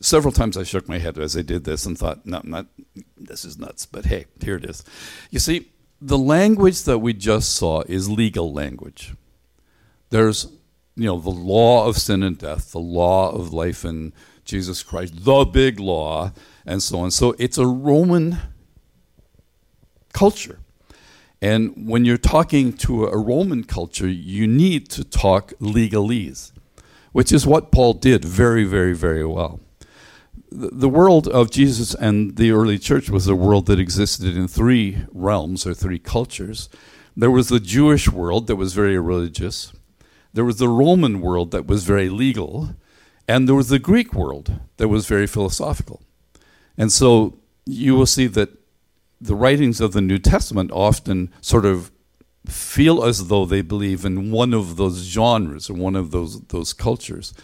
Several 0.00 0.32
times 0.32 0.56
I 0.56 0.64
shook 0.64 0.88
my 0.88 0.98
head 0.98 1.16
as 1.18 1.36
I 1.36 1.42
did 1.42 1.62
this 1.62 1.86
and 1.86 1.96
thought, 1.96 2.26
no, 2.26 2.40
not, 2.42 2.66
this 3.16 3.44
is 3.44 3.58
nuts, 3.58 3.86
but 3.86 4.06
hey, 4.06 4.26
here 4.42 4.56
it 4.56 4.64
is. 4.64 4.82
You 5.30 5.38
see, 5.38 5.70
the 6.00 6.18
language 6.18 6.82
that 6.84 6.98
we 6.98 7.12
just 7.12 7.54
saw 7.54 7.82
is 7.82 8.08
legal 8.08 8.52
language. 8.52 9.14
There's, 10.10 10.46
you 10.96 11.06
know, 11.06 11.18
the 11.18 11.30
law 11.30 11.86
of 11.86 11.96
sin 11.96 12.22
and 12.22 12.36
death, 12.36 12.72
the 12.72 12.78
law 12.78 13.30
of 13.30 13.52
life 13.52 13.84
in 13.84 14.12
Jesus 14.44 14.82
Christ, 14.82 15.24
the 15.24 15.44
big 15.44 15.80
law, 15.80 16.32
and 16.66 16.82
so 16.82 17.00
on. 17.00 17.10
So 17.10 17.34
it's 17.38 17.58
a 17.58 17.66
Roman 17.66 18.38
culture. 20.12 20.58
And 21.40 21.88
when 21.88 22.04
you're 22.04 22.18
talking 22.18 22.72
to 22.74 23.06
a 23.06 23.16
Roman 23.16 23.64
culture, 23.64 24.08
you 24.08 24.46
need 24.46 24.90
to 24.90 25.04
talk 25.04 25.52
legalese, 25.60 26.52
which 27.12 27.32
is 27.32 27.46
what 27.46 27.72
Paul 27.72 27.94
did 27.94 28.24
very, 28.24 28.64
very, 28.64 28.92
very 28.92 29.24
well. 29.24 29.60
The 30.52 30.88
world 30.88 31.28
of 31.28 31.50
Jesus 31.50 31.94
and 31.94 32.36
the 32.36 32.50
early 32.50 32.78
church 32.78 33.08
was 33.08 33.28
a 33.28 33.36
world 33.36 33.66
that 33.66 33.78
existed 33.78 34.36
in 34.36 34.48
three 34.48 35.04
realms 35.12 35.64
or 35.64 35.74
three 35.74 36.00
cultures. 36.00 36.68
There 37.16 37.30
was 37.30 37.48
the 37.48 37.60
Jewish 37.60 38.10
world 38.10 38.48
that 38.48 38.56
was 38.56 38.74
very 38.74 38.98
religious, 38.98 39.72
there 40.32 40.44
was 40.44 40.56
the 40.56 40.68
Roman 40.68 41.20
world 41.20 41.50
that 41.50 41.66
was 41.66 41.84
very 41.84 42.08
legal, 42.08 42.74
and 43.28 43.46
there 43.46 43.54
was 43.54 43.68
the 43.68 43.78
Greek 43.78 44.12
world 44.12 44.60
that 44.76 44.88
was 44.88 45.06
very 45.06 45.26
philosophical. 45.26 46.02
And 46.76 46.90
so 46.90 47.38
you 47.66 47.94
will 47.94 48.06
see 48.06 48.26
that 48.26 48.50
the 49.20 49.34
writings 49.34 49.80
of 49.80 49.92
the 49.92 50.00
New 50.00 50.18
Testament 50.18 50.70
often 50.72 51.30
sort 51.40 51.66
of 51.66 51.90
feel 52.46 53.04
as 53.04 53.28
though 53.28 53.44
they 53.44 53.60
believe 53.60 54.04
in 54.04 54.30
one 54.30 54.54
of 54.54 54.76
those 54.76 55.02
genres 55.04 55.68
or 55.68 55.74
one 55.74 55.94
of 55.94 56.10
those 56.10 56.40
those 56.46 56.72
cultures. 56.72 57.34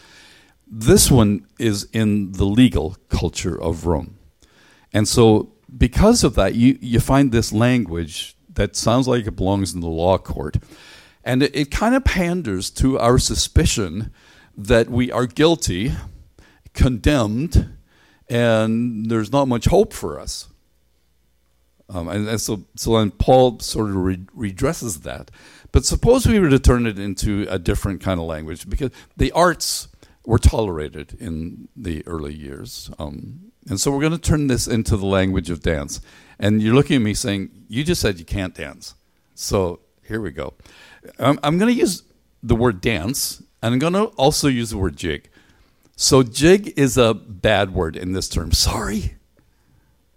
This 0.67 1.11
one 1.11 1.47
is 1.59 1.87
in 1.93 2.33
the 2.33 2.47
legal 2.47 2.97
culture 3.09 3.61
of 3.61 3.87
Rome. 3.87 4.19
And 4.93 5.07
so 5.07 5.53
because 5.77 6.25
of 6.25 6.35
that, 6.35 6.55
you, 6.55 6.79
you 6.81 7.01
find 7.01 7.31
this 7.31 7.53
language 7.53 8.37
that 8.55 8.75
sounds 8.75 9.07
like 9.07 9.27
it 9.27 9.37
belongs 9.37 9.75
in 9.75 9.81
the 9.81 9.89
law 9.89 10.19
court. 10.19 10.57
And 11.27 11.43
it, 11.43 11.55
it 11.57 11.71
kind 11.73 11.97
of 11.97 12.05
panders 12.05 12.71
to 12.71 13.01
our 13.01 13.19
suspicion 13.19 14.13
that 14.57 14.89
we 14.89 15.11
are 15.11 15.27
guilty, 15.27 15.93
condemned, 16.73 17.69
and 18.31 19.11
there's 19.11 19.33
not 19.33 19.49
much 19.49 19.65
hope 19.65 19.93
for 19.93 20.21
us. 20.21 20.49
Um, 21.89 22.09
and, 22.09 22.29
and, 22.29 22.41
so, 22.41 22.65
so 22.77 22.97
then 22.97 23.11
Paul 23.11 23.59
sort 23.59 23.91
of 23.91 23.97
re- 23.97 24.27
redresses 24.37 25.03
that. 25.03 25.33
But 25.73 25.85
suppose 25.85 26.27
we 26.27 26.39
were 26.39 26.49
to 26.49 26.61
turn 26.61 26.87
it 26.87 26.99
into 26.99 27.47
a 27.51 27.59
different 27.59 28.01
kind 28.01 28.21
of 28.21 28.27
language, 28.27 28.69
because 28.69 28.93
the 29.17 29.33
arts 29.33 29.89
were 30.25 30.39
tolerated 30.39 31.17
in 31.19 31.69
the 31.77 32.07
early 32.07 32.35
years. 32.35 32.89
Um, 33.01 33.53
and 33.69 33.81
so 33.81 33.91
we're 33.91 34.01
going 34.01 34.13
to 34.13 34.19
turn 34.19 34.47
this 34.47 34.69
into 34.69 34.97
the 34.97 35.07
language 35.07 35.51
of 35.51 35.61
dance. 35.61 36.01
And 36.39 36.63
you're 36.63 36.75
looking 36.75 36.97
at 36.97 37.03
me 37.03 37.15
saying, 37.15 37.51
You 37.69 37.83
just 37.83 38.01
said 38.01 38.21
you 38.21 38.25
can't 38.25 38.55
dance. 38.55 38.95
So 39.35 39.81
here 40.07 40.21
we 40.21 40.31
go. 40.31 40.55
I'm, 41.19 41.39
I'm 41.43 41.59
going 41.59 41.73
to 41.73 41.79
use 41.79 42.03
the 42.43 42.57
word 42.57 42.81
dance, 42.81 43.43
and 43.63 43.75
I'm 43.75 43.79
going 43.79 43.93
to 43.95 44.05
also 44.17 44.49
use 44.49 44.71
the 44.71 44.79
word 44.79 44.97
jig. 44.97 45.29
So 45.97 46.23
jig 46.23 46.75
is 46.77 46.99
a 46.99 47.15
bad 47.15 47.73
word 47.73 47.97
in 47.97 48.13
this 48.13 48.29
term. 48.29 48.53
Sorry 48.53 49.17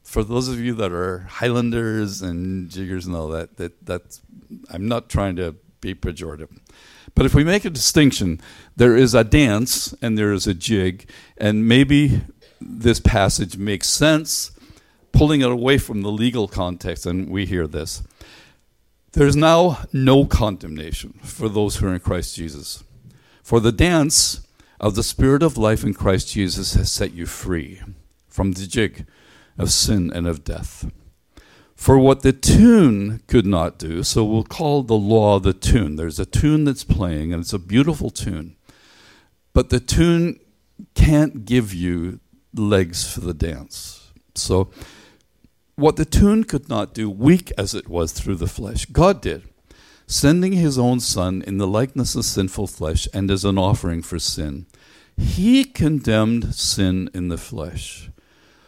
for 0.10 0.24
those 0.24 0.48
of 0.48 0.60
you 0.60 0.74
that 0.74 0.92
are 0.92 1.20
Highlanders 1.20 2.24
and 2.24 2.68
jiggers 2.68 3.06
and 3.06 3.16
all 3.16 3.28
that, 3.28 3.58
that 3.58 3.86
that's 3.86 4.22
I'm 4.72 4.88
not 4.88 5.08
trying 5.08 5.36
to 5.36 5.56
be 5.82 5.94
pejorative. 5.94 6.50
But 7.14 7.28
if 7.28 7.36
we 7.36 7.44
make 7.44 7.64
a 7.64 7.70
distinction, 7.70 8.42
there 8.76 8.96
is 8.96 9.14
a 9.14 9.24
dance 9.24 9.94
and 10.02 10.18
there 10.18 10.34
is 10.34 10.48
a 10.48 10.56
jig, 10.56 11.08
and 11.38 11.68
maybe 11.68 12.22
this 12.60 13.00
passage 13.00 13.58
makes 13.58 13.88
sense, 13.88 14.50
pulling 15.12 15.42
it 15.42 15.52
away 15.52 15.78
from 15.78 16.02
the 16.02 16.12
legal 16.12 16.48
context, 16.48 17.06
and 17.06 17.30
we 17.30 17.46
hear 17.46 17.68
this. 17.68 18.02
There's 19.14 19.36
now 19.36 19.80
no 19.92 20.26
condemnation 20.26 21.20
for 21.24 21.50
those 21.50 21.78
who 21.78 21.88
are 21.88 21.94
in 21.94 22.00
Christ 22.00 22.36
Jesus. 22.36 22.84
For 23.42 23.60
the 23.60 23.72
dance 23.72 24.48
of 24.80 24.96
the 24.96 25.04
Spirit 25.04 25.42
of 25.42 25.58
life 25.58 25.84
in 25.84 25.94
Christ 25.94 26.32
Jesus 26.32 26.76
has 26.76 26.92
set 26.92 27.14
you 27.14 27.26
free 27.26 27.82
from 28.28 28.52
the 28.52 28.68
jig 28.68 29.06
of 29.58 29.72
sin 29.72 30.12
and 30.14 30.28
of 30.28 30.44
death. 30.44 30.92
For 31.76 31.98
what 31.98 32.22
the 32.22 32.34
tune 32.34 33.22
could 33.28 33.46
not 33.46 33.80
do, 33.80 34.04
so 34.04 34.24
we'll 34.24 34.44
call 34.44 34.84
the 34.84 34.98
law 34.98 35.40
the 35.40 35.54
tune. 35.54 35.96
There's 35.96 36.20
a 36.20 36.26
tune 36.26 36.66
that's 36.66 36.84
playing, 36.84 37.32
and 37.34 37.42
it's 37.42 37.54
a 37.54 37.60
beautiful 37.60 38.10
tune. 38.10 38.58
But 39.54 39.70
the 39.70 39.80
tune 39.80 40.40
can't 40.94 41.46
give 41.46 41.74
you 41.74 42.20
legs 42.54 43.12
for 43.12 43.22
the 43.22 43.34
dance. 43.34 44.12
So, 44.36 44.72
what 45.80 45.96
the 45.96 46.06
tune 46.06 46.44
could 46.44 46.70
not 46.70 46.94
do, 46.94 47.10
weak 47.10 47.52
as 47.58 47.74
it 47.74 47.88
was 47.88 48.12
through 48.12 48.36
the 48.36 48.48
flesh, 48.48 48.86
God 48.86 49.22
did, 49.22 49.44
sending 50.08 50.54
his 50.54 50.78
own 50.78 51.00
Son 51.00 51.42
in 51.46 51.58
the 51.58 51.68
likeness 51.68 52.16
of 52.16 52.26
sinful 52.26 52.68
flesh 52.68 53.08
and 53.14 53.32
as 53.32 53.46
an 53.46 53.58
offering 53.58 54.02
for 54.02 54.20
sin. 54.20 54.66
He 55.18 55.64
condemned 55.64 56.56
sin 56.56 57.10
in 57.14 57.30
the 57.30 57.38
flesh 57.38 58.10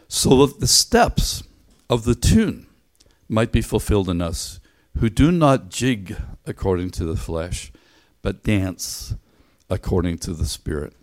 so 0.07 0.45
that 0.45 0.59
the 0.59 0.67
steps 0.67 1.43
of 1.89 2.03
the 2.03 2.15
tune 2.15 2.67
might 3.29 3.51
be 3.51 3.61
fulfilled 3.61 4.09
in 4.09 4.21
us 4.21 4.59
who 4.99 5.09
do 5.09 5.31
not 5.31 5.69
jig 5.69 6.17
according 6.45 6.89
to 6.91 7.05
the 7.05 7.15
flesh, 7.15 7.71
but 8.21 8.43
dance 8.43 9.15
according 9.69 10.17
to 10.19 10.33
the 10.33 10.45
Spirit. 10.45 10.93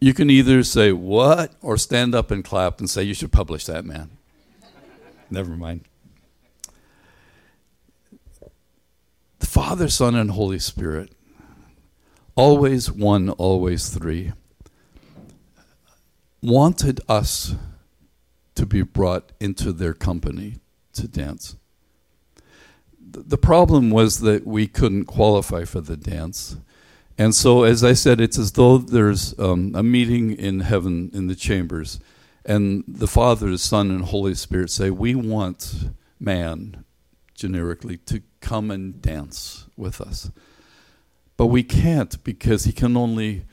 You 0.00 0.12
can 0.12 0.28
either 0.30 0.62
say, 0.62 0.92
What? 0.92 1.54
or 1.62 1.76
stand 1.76 2.14
up 2.14 2.30
and 2.30 2.44
clap 2.44 2.80
and 2.80 2.90
say, 2.90 3.02
You 3.02 3.14
should 3.14 3.32
publish 3.32 3.64
that, 3.66 3.84
man. 3.84 4.10
Never 5.32 5.56
mind. 5.56 5.86
The 9.38 9.46
Father, 9.46 9.88
Son, 9.88 10.14
and 10.14 10.30
Holy 10.30 10.58
Spirit, 10.58 11.14
always 12.34 12.92
one, 12.92 13.30
always 13.30 13.88
three 13.88 14.32
wanted 16.42 17.00
us 17.08 17.54
to 18.56 18.66
be 18.66 18.82
brought 18.82 19.32
into 19.40 19.72
their 19.72 19.94
company 19.94 20.56
to 20.92 21.08
dance. 21.08 21.56
The 23.00 23.38
problem 23.38 23.90
was 23.90 24.20
that 24.20 24.46
we 24.46 24.66
couldn't 24.66 25.06
qualify 25.06 25.64
for 25.64 25.80
the 25.80 25.96
dance. 25.96 26.58
And 27.16 27.34
so, 27.34 27.62
as 27.62 27.82
I 27.82 27.94
said, 27.94 28.20
it's 28.20 28.38
as 28.38 28.52
though 28.52 28.76
there's 28.76 29.38
um, 29.38 29.72
a 29.74 29.82
meeting 29.82 30.32
in 30.32 30.60
heaven 30.60 31.10
in 31.14 31.28
the 31.28 31.34
chambers, 31.34 32.00
and 32.44 32.84
the 32.86 33.06
Father, 33.06 33.50
the 33.50 33.58
Son, 33.58 33.90
and 33.90 34.04
Holy 34.04 34.34
Spirit 34.34 34.70
say, 34.70 34.90
We 34.90 35.14
want 35.14 35.90
man, 36.18 36.84
generically, 37.34 37.96
to 37.98 38.22
come 38.40 38.70
and 38.70 39.00
dance 39.00 39.66
with 39.76 40.00
us. 40.00 40.30
But 41.36 41.46
we 41.46 41.62
can't 41.62 42.22
because 42.24 42.64
he 42.64 42.72
can 42.72 42.96
only 42.96 43.44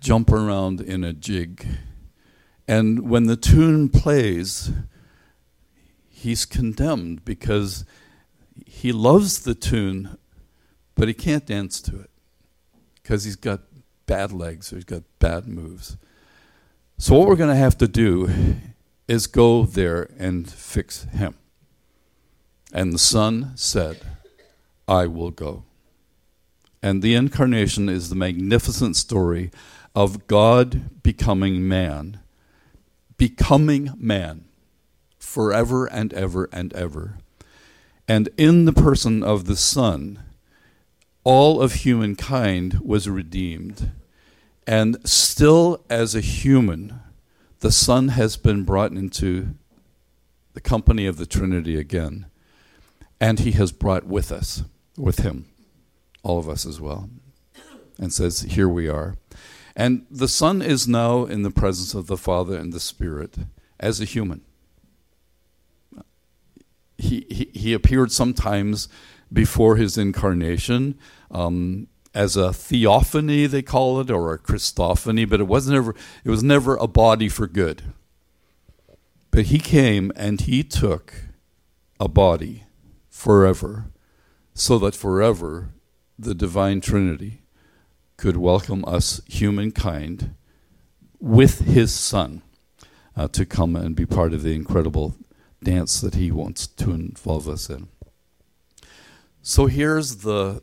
jump 0.00 0.30
around 0.30 0.80
in 0.80 1.02
a 1.02 1.12
jig 1.12 1.66
and 2.66 3.10
when 3.10 3.24
the 3.24 3.36
tune 3.36 3.88
plays, 3.88 4.72
he's 6.08 6.46
condemned 6.46 7.24
because 7.24 7.84
he 8.64 8.90
loves 8.92 9.40
the 9.40 9.54
tune, 9.54 10.16
but 10.94 11.08
he 11.08 11.14
can't 11.14 11.44
dance 11.44 11.80
to 11.82 12.00
it 12.00 12.10
because 13.02 13.24
he's 13.24 13.36
got 13.36 13.60
bad 14.06 14.32
legs 14.32 14.72
or 14.72 14.76
he's 14.76 14.84
got 14.84 15.02
bad 15.18 15.46
moves. 15.46 15.98
So, 16.96 17.18
what 17.18 17.28
we're 17.28 17.36
going 17.36 17.50
to 17.50 17.56
have 17.56 17.78
to 17.78 17.88
do 17.88 18.56
is 19.08 19.26
go 19.26 19.64
there 19.64 20.08
and 20.18 20.50
fix 20.50 21.04
him. 21.04 21.34
And 22.72 22.92
the 22.92 22.98
Son 22.98 23.52
said, 23.56 24.00
I 24.88 25.06
will 25.06 25.30
go. 25.30 25.64
And 26.82 27.02
the 27.02 27.14
incarnation 27.14 27.88
is 27.88 28.08
the 28.08 28.16
magnificent 28.16 28.96
story 28.96 29.50
of 29.94 30.26
God 30.26 31.02
becoming 31.02 31.66
man 31.66 32.20
becoming 33.16 33.92
man 33.96 34.44
forever 35.18 35.86
and 35.86 36.12
ever 36.12 36.48
and 36.52 36.72
ever. 36.74 37.18
And 38.06 38.28
in 38.36 38.64
the 38.64 38.72
person 38.72 39.22
of 39.22 39.46
the 39.46 39.56
Son, 39.56 40.22
all 41.22 41.62
of 41.62 41.72
humankind 41.72 42.80
was 42.80 43.08
redeemed. 43.08 43.92
And 44.66 44.96
still, 45.08 45.84
as 45.90 46.14
a 46.14 46.20
human, 46.20 47.00
the 47.60 47.72
Son 47.72 48.08
has 48.08 48.36
been 48.36 48.64
brought 48.64 48.92
into 48.92 49.54
the 50.54 50.60
company 50.60 51.06
of 51.06 51.16
the 51.16 51.26
Trinity 51.26 51.78
again. 51.78 52.26
And 53.20 53.40
he 53.40 53.52
has 53.52 53.72
brought 53.72 54.04
with 54.04 54.32
us, 54.32 54.64
with 54.96 55.20
him, 55.20 55.46
all 56.22 56.38
of 56.38 56.48
us 56.48 56.66
as 56.66 56.80
well. 56.80 57.08
And 57.98 58.12
says, 58.12 58.40
Here 58.40 58.68
we 58.68 58.88
are. 58.88 59.16
And 59.76 60.06
the 60.10 60.28
Son 60.28 60.62
is 60.62 60.88
now 60.88 61.24
in 61.24 61.42
the 61.42 61.50
presence 61.50 61.94
of 61.94 62.06
the 62.06 62.16
Father 62.16 62.56
and 62.56 62.72
the 62.72 62.80
Spirit 62.80 63.36
as 63.80 64.00
a 64.00 64.04
human. 64.04 64.42
He, 66.96 67.26
he, 67.28 67.50
he 67.52 67.72
appeared 67.72 68.12
sometimes 68.12 68.88
before 69.32 69.76
his 69.76 69.98
incarnation 69.98 70.96
um, 71.30 71.88
as 72.14 72.36
a 72.36 72.52
theophany, 72.52 73.46
they 73.46 73.62
call 73.62 74.00
it, 74.00 74.10
or 74.10 74.32
a 74.32 74.38
Christophany, 74.38 75.28
but 75.28 75.40
it 75.40 75.48
was 75.48 75.68
never 75.68 75.94
it 76.24 76.30
was 76.30 76.42
never 76.42 76.76
a 76.76 76.86
body 76.86 77.28
for 77.28 77.46
good. 77.46 77.82
But 79.30 79.46
he 79.46 79.58
came 79.58 80.12
and 80.14 80.40
he 80.40 80.62
took 80.62 81.24
a 81.98 82.08
body 82.08 82.64
forever, 83.08 83.86
so 84.54 84.78
that 84.78 84.94
forever 84.94 85.70
the 86.18 86.34
divine 86.34 86.80
Trinity 86.80 87.42
could 88.16 88.36
welcome 88.36 88.84
us, 88.86 89.20
humankind, 89.26 90.34
with 91.18 91.60
his 91.60 91.92
son 91.92 92.42
uh, 93.16 93.26
to 93.28 93.44
come 93.44 93.74
and 93.74 93.96
be 93.96 94.06
part 94.06 94.32
of 94.32 94.42
the 94.42 94.54
incredible 94.54 95.16
dance 95.62 96.00
that 96.00 96.14
he 96.14 96.30
wants 96.30 96.66
to 96.66 96.90
involve 96.92 97.48
us 97.48 97.68
in. 97.68 97.88
So 99.42 99.66
here's 99.66 100.16
the 100.18 100.62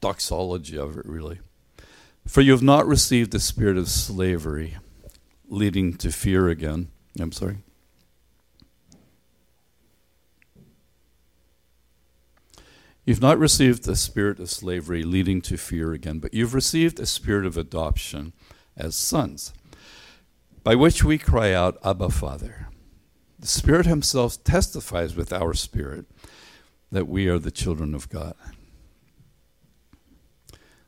doxology 0.00 0.78
of 0.78 0.96
it, 0.96 1.06
really. 1.06 1.40
For 2.26 2.40
you 2.40 2.52
have 2.52 2.62
not 2.62 2.86
received 2.86 3.32
the 3.32 3.40
spirit 3.40 3.76
of 3.76 3.88
slavery, 3.88 4.76
leading 5.48 5.94
to 5.94 6.12
fear 6.12 6.48
again. 6.48 6.88
I'm 7.18 7.32
sorry. 7.32 7.58
You've 13.04 13.22
not 13.22 13.38
received 13.38 13.84
the 13.84 13.96
spirit 13.96 14.38
of 14.38 14.50
slavery 14.50 15.02
leading 15.02 15.40
to 15.42 15.56
fear 15.56 15.92
again, 15.92 16.18
but 16.18 16.34
you've 16.34 16.54
received 16.54 17.00
a 17.00 17.06
spirit 17.06 17.46
of 17.46 17.56
adoption 17.56 18.32
as 18.76 18.94
sons, 18.94 19.52
by 20.62 20.74
which 20.74 21.02
we 21.02 21.18
cry 21.18 21.52
out, 21.52 21.78
Abba, 21.84 22.10
Father. 22.10 22.68
The 23.38 23.46
Spirit 23.46 23.86
Himself 23.86 24.44
testifies 24.44 25.16
with 25.16 25.32
our 25.32 25.54
spirit 25.54 26.04
that 26.92 27.08
we 27.08 27.26
are 27.26 27.38
the 27.38 27.50
children 27.50 27.94
of 27.94 28.08
God. 28.10 28.34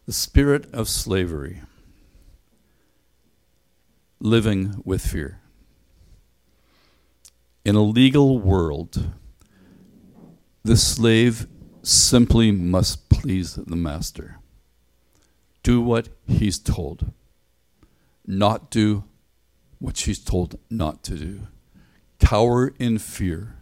The 0.04 0.12
spirit 0.12 0.66
of 0.72 0.88
slavery, 0.88 1.62
living 4.18 4.82
with 4.84 5.06
fear. 5.06 5.40
In 7.64 7.76
a 7.76 7.82
legal 7.82 8.40
world, 8.40 9.12
the 10.64 10.76
slave 10.76 11.46
simply 11.82 12.50
must 12.50 13.10
please 13.10 13.54
the 13.54 13.76
master. 13.76 14.38
Do 15.62 15.80
what 15.80 16.08
he's 16.26 16.58
told, 16.58 17.12
not 18.26 18.72
do 18.72 19.04
what 19.78 19.96
she's 19.96 20.18
told 20.18 20.58
not 20.68 21.04
to 21.04 21.14
do. 21.14 21.40
Cower 22.18 22.74
in 22.80 22.98
fear 22.98 23.56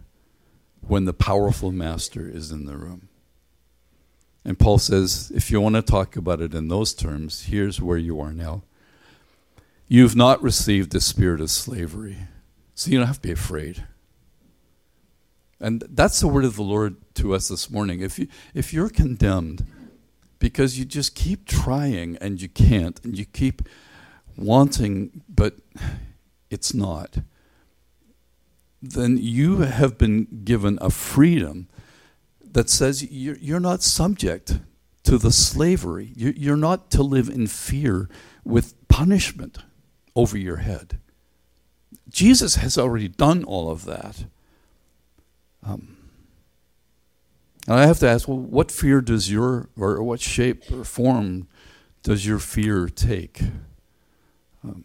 when 0.79 1.05
the 1.05 1.13
powerful 1.13 1.71
master 1.71 2.27
is 2.27 2.51
in 2.51 2.65
the 2.65 2.77
room. 2.77 3.09
And 4.43 4.57
Paul 4.57 4.79
says, 4.79 5.31
if 5.35 5.51
you 5.51 5.61
want 5.61 5.75
to 5.75 5.81
talk 5.81 6.15
about 6.15 6.41
it 6.41 6.53
in 6.53 6.67
those 6.67 6.93
terms, 6.93 7.43
here's 7.43 7.81
where 7.81 7.97
you 7.97 8.19
are 8.19 8.33
now. 8.33 8.63
You've 9.87 10.15
not 10.15 10.41
received 10.41 10.91
the 10.91 11.01
spirit 11.01 11.41
of 11.41 11.51
slavery, 11.51 12.17
so 12.73 12.89
you 12.89 12.97
don't 12.97 13.07
have 13.07 13.21
to 13.21 13.27
be 13.27 13.33
afraid. 13.33 13.83
And 15.59 15.83
that's 15.89 16.19
the 16.19 16.27
word 16.27 16.45
of 16.45 16.55
the 16.55 16.63
Lord 16.63 16.95
to 17.15 17.35
us 17.35 17.49
this 17.49 17.69
morning. 17.69 18.01
If 18.01 18.17
you 18.17 18.27
if 18.55 18.73
you're 18.73 18.89
condemned 18.89 19.65
because 20.39 20.79
you 20.79 20.85
just 20.85 21.13
keep 21.13 21.45
trying 21.45 22.17
and 22.17 22.41
you 22.41 22.49
can't, 22.49 22.99
and 23.03 23.15
you 23.17 23.25
keep 23.25 23.61
wanting, 24.35 25.21
but 25.29 25.57
it's 26.49 26.73
not, 26.73 27.19
then 28.81 29.17
you 29.17 29.57
have 29.57 29.99
been 29.99 30.41
given 30.43 30.79
a 30.81 30.89
freedom 30.89 31.67
that 32.51 32.69
says 32.69 33.09
you're, 33.11 33.59
not 33.59 33.83
subject 33.83 34.59
to 35.03 35.17
the 35.17 35.31
slavery. 35.31 36.11
You're 36.15 36.57
not 36.57 36.91
to 36.91 37.03
live 37.03 37.29
in 37.29 37.47
fear 37.47 38.09
with 38.43 38.87
punishment 38.87 39.59
over 40.15 40.37
your 40.37 40.57
head. 40.57 40.99
Jesus 42.09 42.55
has 42.55 42.77
already 42.77 43.07
done 43.07 43.43
all 43.43 43.69
of 43.69 43.85
that. 43.85 44.25
Um, 45.63 45.97
and 47.67 47.79
I 47.79 47.85
have 47.85 47.99
to 47.99 48.09
ask, 48.09 48.27
well, 48.27 48.37
what 48.37 48.71
fear 48.71 49.01
does 49.01 49.31
your, 49.31 49.69
or 49.77 50.01
what 50.03 50.19
shape 50.19 50.63
or 50.71 50.83
form 50.83 51.47
does 52.03 52.25
your 52.25 52.39
fear 52.39 52.87
take? 52.89 53.41
Um, 54.63 54.83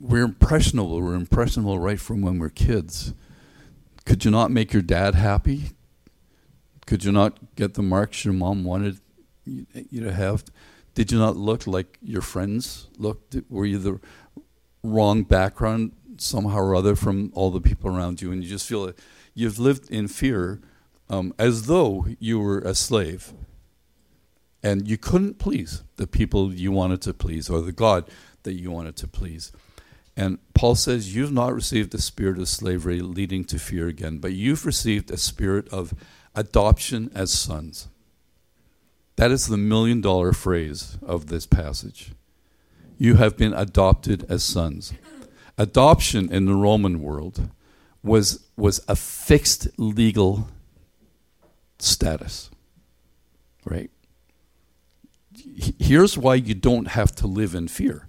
we're 0.00 0.24
impressionable. 0.24 1.00
We're 1.00 1.14
impressionable 1.14 1.78
right 1.78 2.00
from 2.00 2.22
when 2.22 2.38
we're 2.38 2.50
kids. 2.50 3.12
Could 4.04 4.24
you 4.24 4.30
not 4.30 4.50
make 4.50 4.72
your 4.72 4.82
dad 4.82 5.14
happy? 5.14 5.70
Could 6.86 7.04
you 7.04 7.12
not 7.12 7.38
get 7.56 7.74
the 7.74 7.82
marks 7.82 8.24
your 8.24 8.34
mom 8.34 8.64
wanted 8.64 9.00
you, 9.44 9.66
to 10.02 10.12
have? 10.12 10.44
Did 10.94 11.10
you 11.10 11.18
not 11.18 11.36
look 11.36 11.66
like 11.66 11.98
your 12.02 12.22
friends 12.22 12.88
looked? 12.98 13.36
Were 13.48 13.64
you 13.64 13.78
the 13.78 14.00
wrong 14.82 15.22
background 15.22 15.92
somehow 16.18 16.58
or 16.58 16.74
other 16.74 16.94
from 16.94 17.32
all 17.34 17.50
the 17.50 17.60
people 17.60 17.94
around 17.94 18.22
you, 18.22 18.30
and 18.30 18.42
you 18.42 18.48
just 18.48 18.68
feel 18.68 18.86
that 18.86 18.98
you've 19.34 19.58
lived 19.58 19.90
in 19.90 20.08
fear 20.08 20.60
um, 21.08 21.34
as 21.38 21.66
though 21.66 22.06
you 22.18 22.38
were 22.38 22.60
a 22.60 22.74
slave, 22.74 23.32
and 24.62 24.88
you 24.88 24.96
couldn't 24.96 25.38
please 25.38 25.82
the 25.96 26.06
people 26.06 26.52
you 26.52 26.72
wanted 26.72 27.02
to 27.02 27.12
please 27.12 27.50
or 27.50 27.60
the 27.60 27.72
God 27.72 28.08
that 28.42 28.54
you 28.54 28.70
wanted 28.70 28.96
to 28.96 29.08
please. 29.08 29.52
And 30.16 30.38
Paul 30.54 30.74
says, 30.74 31.14
You've 31.14 31.32
not 31.32 31.54
received 31.54 31.90
the 31.90 32.00
spirit 32.00 32.38
of 32.38 32.48
slavery 32.48 33.00
leading 33.00 33.44
to 33.46 33.58
fear 33.58 33.88
again, 33.88 34.18
but 34.18 34.32
you've 34.32 34.64
received 34.64 35.10
a 35.10 35.16
spirit 35.16 35.68
of 35.70 35.94
adoption 36.34 37.10
as 37.14 37.32
sons. 37.32 37.88
That 39.16 39.30
is 39.30 39.46
the 39.46 39.56
million 39.56 40.00
dollar 40.00 40.32
phrase 40.32 40.98
of 41.02 41.26
this 41.26 41.46
passage. 41.46 42.12
You 42.98 43.16
have 43.16 43.36
been 43.36 43.52
adopted 43.52 44.24
as 44.28 44.44
sons. 44.44 44.92
Adoption 45.58 46.32
in 46.32 46.46
the 46.46 46.54
Roman 46.54 47.00
world 47.00 47.50
was, 48.02 48.44
was 48.56 48.80
a 48.88 48.96
fixed 48.96 49.68
legal 49.78 50.48
status, 51.78 52.50
right? 53.64 53.90
Here's 55.78 56.16
why 56.16 56.36
you 56.36 56.54
don't 56.54 56.88
have 56.88 57.14
to 57.16 57.26
live 57.26 57.54
in 57.54 57.68
fear 57.68 58.06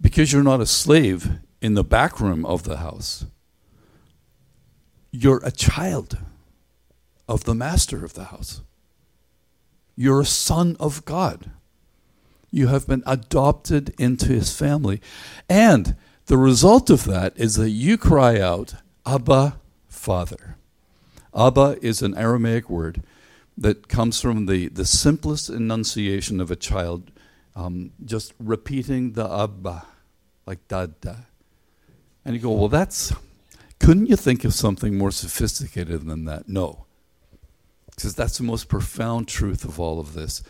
because 0.00 0.32
you're 0.32 0.42
not 0.42 0.60
a 0.60 0.66
slave 0.66 1.38
in 1.64 1.72
the 1.72 1.82
back 1.82 2.20
room 2.20 2.44
of 2.44 2.64
the 2.64 2.76
house. 2.76 3.24
You're 5.10 5.40
a 5.42 5.50
child 5.50 6.18
of 7.26 7.44
the 7.44 7.54
master 7.54 8.04
of 8.04 8.12
the 8.12 8.24
house. 8.24 8.60
You're 9.96 10.20
a 10.20 10.26
son 10.26 10.76
of 10.78 11.06
God. 11.06 11.52
You 12.50 12.66
have 12.66 12.86
been 12.86 13.02
adopted 13.06 13.94
into 13.98 14.26
his 14.26 14.54
family. 14.54 15.00
And 15.48 15.96
the 16.26 16.36
result 16.36 16.90
of 16.90 17.04
that 17.04 17.32
is 17.36 17.54
that 17.54 17.70
you 17.70 17.96
cry 17.96 18.38
out, 18.38 18.74
Abba, 19.06 19.58
Father. 19.88 20.58
Abba 21.34 21.78
is 21.80 22.02
an 22.02 22.14
Aramaic 22.14 22.68
word 22.68 23.02
that 23.56 23.88
comes 23.88 24.20
from 24.20 24.44
the, 24.44 24.68
the 24.68 24.84
simplest 24.84 25.48
enunciation 25.48 26.42
of 26.42 26.50
a 26.50 26.56
child, 26.56 27.10
um, 27.56 27.92
just 28.04 28.34
repeating 28.38 29.12
the 29.12 29.24
Abba, 29.24 29.86
like 30.44 30.68
Dada. 30.68 31.28
And 32.24 32.34
you 32.34 32.40
go, 32.40 32.52
well, 32.52 32.68
that's, 32.68 33.12
couldn't 33.78 34.06
you 34.06 34.16
think 34.16 34.44
of 34.44 34.54
something 34.54 34.96
more 34.96 35.10
sophisticated 35.10 36.06
than 36.06 36.24
that? 36.24 36.48
No. 36.48 36.86
Because 37.94 38.14
that's 38.14 38.38
the 38.38 38.44
most 38.44 38.68
profound 38.68 39.28
truth 39.28 39.64
of 39.64 39.78
all 39.78 40.00
of 40.00 40.14
this. 40.14 40.42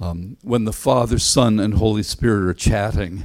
Um, 0.00 0.36
when 0.42 0.64
the 0.64 0.72
Father, 0.72 1.18
Son, 1.18 1.58
and 1.58 1.74
Holy 1.74 2.02
Spirit 2.02 2.48
are 2.48 2.54
chatting, 2.54 3.24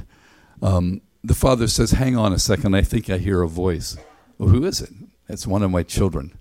um, 0.62 1.02
the 1.22 1.34
Father 1.34 1.66
says, 1.66 1.92
Hang 1.92 2.16
on 2.16 2.32
a 2.32 2.38
second, 2.38 2.74
I 2.74 2.82
think 2.82 3.10
I 3.10 3.18
hear 3.18 3.42
a 3.42 3.48
voice. 3.48 3.96
Well, 4.38 4.48
who 4.48 4.64
is 4.64 4.80
it? 4.80 4.90
It's 5.28 5.46
one 5.46 5.62
of 5.62 5.70
my 5.70 5.82
children. 5.82 6.38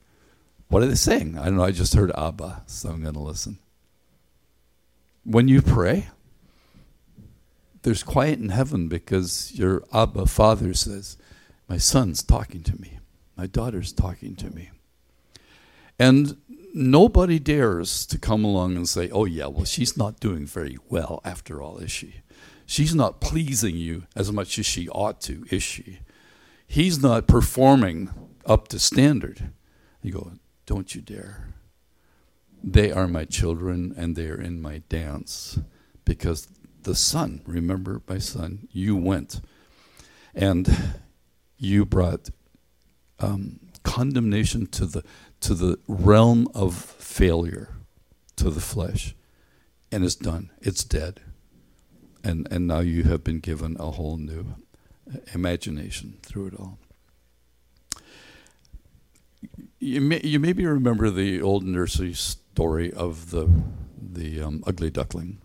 What 0.70 0.84
are 0.84 0.88
they 0.88 0.96
saying? 0.96 1.38
I 1.38 1.46
don't 1.46 1.58
know, 1.58 1.64
I 1.64 1.72
just 1.72 1.96
heard 1.96 2.12
Abba, 2.16 2.64
so 2.68 2.90
I'm 2.90 3.02
going 3.02 3.16
to 3.16 3.20
listen. 3.20 3.58
When 5.24 5.48
you 5.48 5.62
pray, 5.62 6.08
there's 7.82 8.04
quiet 8.04 8.40
in 8.40 8.50
heaven 8.50 8.88
because 8.88 9.52
your 9.54 9.84
Abba 9.94 10.28
Father 10.28 10.74
says, 10.74 11.18
my 11.70 11.78
son's 11.78 12.24
talking 12.24 12.64
to 12.64 12.82
me. 12.82 13.00
My 13.38 13.46
daughter's 13.46 13.94
talking 13.94 14.36
to 14.38 14.50
me. 14.50 14.72
And 16.00 16.38
nobody 16.74 17.40
dares 17.40 18.06
to 18.08 18.18
come 18.18 18.44
along 18.44 18.76
and 18.76 18.90
say, 18.90 19.10
oh, 19.12 19.26
yeah, 19.26 19.46
well, 19.46 19.66
she's 19.66 19.96
not 19.96 20.20
doing 20.20 20.46
very 20.46 20.78
well 20.90 21.22
after 21.24 21.62
all, 21.62 21.78
is 21.78 21.92
she? 21.92 22.16
She's 22.66 22.96
not 22.96 23.22
pleasing 23.22 23.76
you 23.76 24.04
as 24.16 24.32
much 24.32 24.58
as 24.60 24.66
she 24.66 24.90
ought 24.90 25.22
to, 25.22 25.46
is 25.50 25.64
she? 25.64 26.00
He's 26.68 27.02
not 27.02 27.28
performing 27.28 28.10
up 28.46 28.68
to 28.70 28.80
standard. 28.80 29.52
You 30.02 30.12
go, 30.12 30.32
don't 30.66 30.94
you 30.94 31.02
dare. 31.02 31.48
They 32.64 32.92
are 32.92 33.08
my 33.08 33.26
children 33.26 33.94
and 33.96 34.16
they 34.16 34.28
are 34.28 34.40
in 34.42 34.62
my 34.62 34.84
dance 34.90 35.60
because 36.06 36.48
the 36.84 36.96
son, 36.96 37.42
remember 37.46 38.02
my 38.08 38.18
son, 38.18 38.68
you 38.72 38.96
went. 38.96 39.42
And 40.36 41.00
you 41.60 41.86
brought 41.86 42.30
um, 43.20 43.60
condemnation 43.84 44.66
to 44.68 44.86
the 44.86 45.04
to 45.42 45.54
the 45.54 45.78
realm 45.88 46.48
of 46.54 46.76
failure, 46.76 47.76
to 48.36 48.50
the 48.50 48.60
flesh, 48.62 49.16
and 49.92 50.04
it's 50.04 50.16
done. 50.16 50.50
It's 50.62 50.84
dead, 50.84 51.22
and 52.24 52.48
and 52.50 52.68
now 52.68 52.80
you 52.80 53.04
have 53.04 53.24
been 53.24 53.40
given 53.40 53.78
a 53.80 53.92
whole 53.92 54.18
new 54.18 54.56
imagination 55.34 56.18
through 56.22 56.48
it 56.48 56.54
all. 56.60 56.80
You 59.80 60.02
may, 60.02 60.20
you 60.24 60.40
maybe 60.40 60.66
remember 60.66 61.10
the 61.10 61.42
old 61.42 61.64
nursery 61.64 62.14
story 62.14 62.92
of 62.92 63.32
the 63.32 63.48
the 64.02 64.42
um, 64.42 64.64
ugly 64.66 64.90
duckling, 64.90 65.40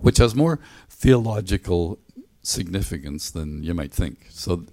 which 0.00 0.18
has 0.18 0.34
more 0.34 0.60
theological 0.88 1.98
significance 2.42 3.30
than 3.30 3.62
you 3.62 3.74
might 3.74 3.92
think. 3.92 4.26
So, 4.30 4.64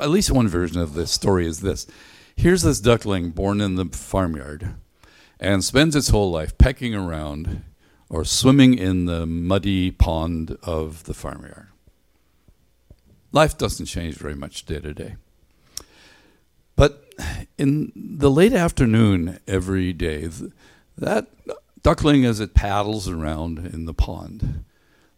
at 0.00 0.10
least 0.10 0.30
one 0.30 0.48
version 0.48 0.80
of 0.80 0.94
this 0.94 1.10
story 1.10 1.46
is 1.46 1.60
this 1.60 1.86
here's 2.36 2.62
this 2.62 2.80
duckling 2.80 3.30
born 3.30 3.60
in 3.60 3.76
the 3.76 3.86
farmyard 3.86 4.74
and 5.38 5.64
spends 5.64 5.94
its 5.94 6.08
whole 6.08 6.30
life 6.30 6.56
pecking 6.58 6.94
around 6.94 7.62
or 8.08 8.24
swimming 8.24 8.74
in 8.74 9.06
the 9.06 9.26
muddy 9.26 9.90
pond 9.90 10.56
of 10.62 11.04
the 11.04 11.14
farmyard. 11.14 11.68
Life 13.32 13.58
doesn't 13.58 13.86
change 13.86 14.14
very 14.14 14.34
much 14.36 14.64
day 14.64 14.78
to 14.80 14.94
day. 14.94 15.16
But 16.76 17.14
in 17.58 17.92
the 17.94 18.30
late 18.30 18.52
afternoon 18.52 19.38
every 19.46 19.92
day, 19.92 20.28
that 20.96 21.28
duckling, 21.82 22.24
as 22.24 22.40
it 22.40 22.54
paddles 22.54 23.08
around 23.08 23.58
in 23.58 23.84
the 23.84 23.94
pond, 23.94 24.64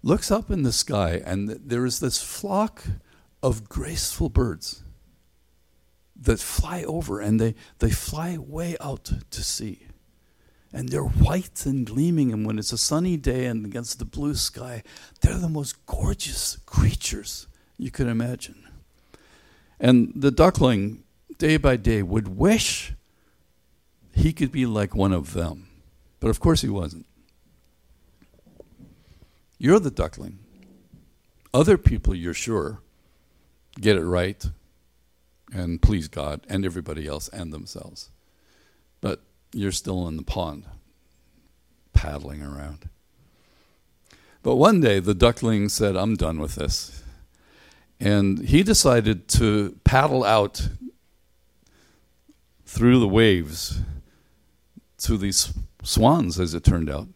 looks 0.03 0.31
up 0.31 0.51
in 0.51 0.63
the 0.63 0.73
sky, 0.73 1.21
and 1.25 1.49
there 1.49 1.85
is 1.85 2.01
this 2.01 2.23
flock 2.23 2.85
of 3.47 3.69
graceful 3.69 4.29
birds. 4.29 4.83
that 6.19 6.41
fly 6.41 6.83
over 6.85 7.21
and 7.21 7.39
they, 7.39 7.55
they 7.79 7.91
fly 7.91 8.39
way 8.39 8.77
out 8.81 9.13
to 9.31 9.43
sea. 9.43 9.87
And 10.73 10.89
they're 10.89 11.03
white 11.03 11.65
and 11.65 11.87
gleaming, 11.87 12.33
and 12.33 12.47
when 12.47 12.59
it's 12.59 12.73
a 12.73 12.79
sunny 12.79 13.17
day 13.17 13.47
and 13.47 13.65
against 13.65 13.99
the 13.99 14.05
blue 14.05 14.35
sky, 14.35 14.83
they're 15.21 15.39
the 15.39 15.49
most 15.49 15.87
gorgeous 15.87 16.59
creatures 16.67 17.47
you 17.79 17.91
could 17.91 18.09
imagine. 18.09 18.67
And 19.79 20.13
the 20.15 20.31
duckling, 20.31 21.05
day 21.39 21.57
by 21.57 21.77
day, 21.77 22.03
would 22.03 22.37
wish 22.37 22.93
he 24.13 24.33
could 24.33 24.51
be 24.51 24.67
like 24.67 24.95
one 24.95 25.13
of 25.13 25.35
them. 25.35 25.69
But 26.21 26.29
of 26.29 26.41
course 26.41 26.63
he 26.63 26.69
wasn't. 26.69 27.07
You're 29.59 29.81
the 29.81 29.91
duckling. 29.91 30.39
Other 31.55 31.79
people, 31.79 32.15
you're 32.15 32.35
sure, 32.35 32.81
get 33.81 33.97
it 33.97 34.05
right 34.05 34.45
and 35.53 35.81
please 35.81 36.09
God 36.09 36.41
and 36.49 36.65
everybody 36.65 37.07
else 37.07 37.29
and 37.29 37.53
themselves. 37.53 38.11
But 39.01 39.23
you're 39.53 39.73
still 39.73 40.09
in 40.09 40.17
the 40.17 40.23
pond, 40.23 40.65
paddling 41.93 42.43
around. 42.43 42.89
But 44.43 44.57
one 44.57 44.81
day 44.81 45.01
the 45.01 45.15
duckling 45.15 45.69
said, 45.69 45.97
I'm 45.97 46.15
done 46.15 46.39
with 46.39 46.57
this. 46.57 47.03
And 47.99 48.47
he 48.47 48.63
decided 48.63 49.29
to 49.29 49.79
paddle 49.85 50.23
out 50.25 50.69
through 52.65 53.01
the 53.01 53.09
waves 53.09 53.81
to 54.99 55.17
these 55.17 55.53
swans, 55.83 56.39
as 56.39 56.53
it 56.53 56.65
turned 56.65 56.91
out, 56.91 57.09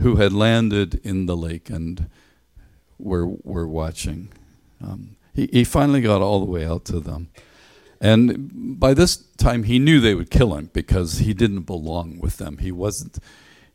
who 0.00 0.16
had 0.16 0.32
landed 0.32 1.00
in 1.04 1.26
the 1.26 1.36
lake 1.36 1.70
and 1.70 2.10
were, 2.98 3.26
were 3.26 3.66
watching. 3.66 4.30
Um, 4.82 5.16
he, 5.34 5.48
he 5.52 5.64
finally 5.64 6.00
got 6.00 6.22
all 6.22 6.40
the 6.40 6.50
way 6.50 6.64
out 6.66 6.84
to 6.86 7.00
them. 7.00 7.28
And 8.00 8.80
by 8.80 8.94
this 8.94 9.16
time, 9.16 9.62
he 9.62 9.78
knew 9.78 10.00
they 10.00 10.14
would 10.14 10.30
kill 10.30 10.54
him 10.54 10.70
because 10.72 11.18
he 11.18 11.32
didn't 11.32 11.62
belong 11.62 12.18
with 12.18 12.38
them. 12.38 12.58
He 12.58 12.72
wasn't, 12.72 13.18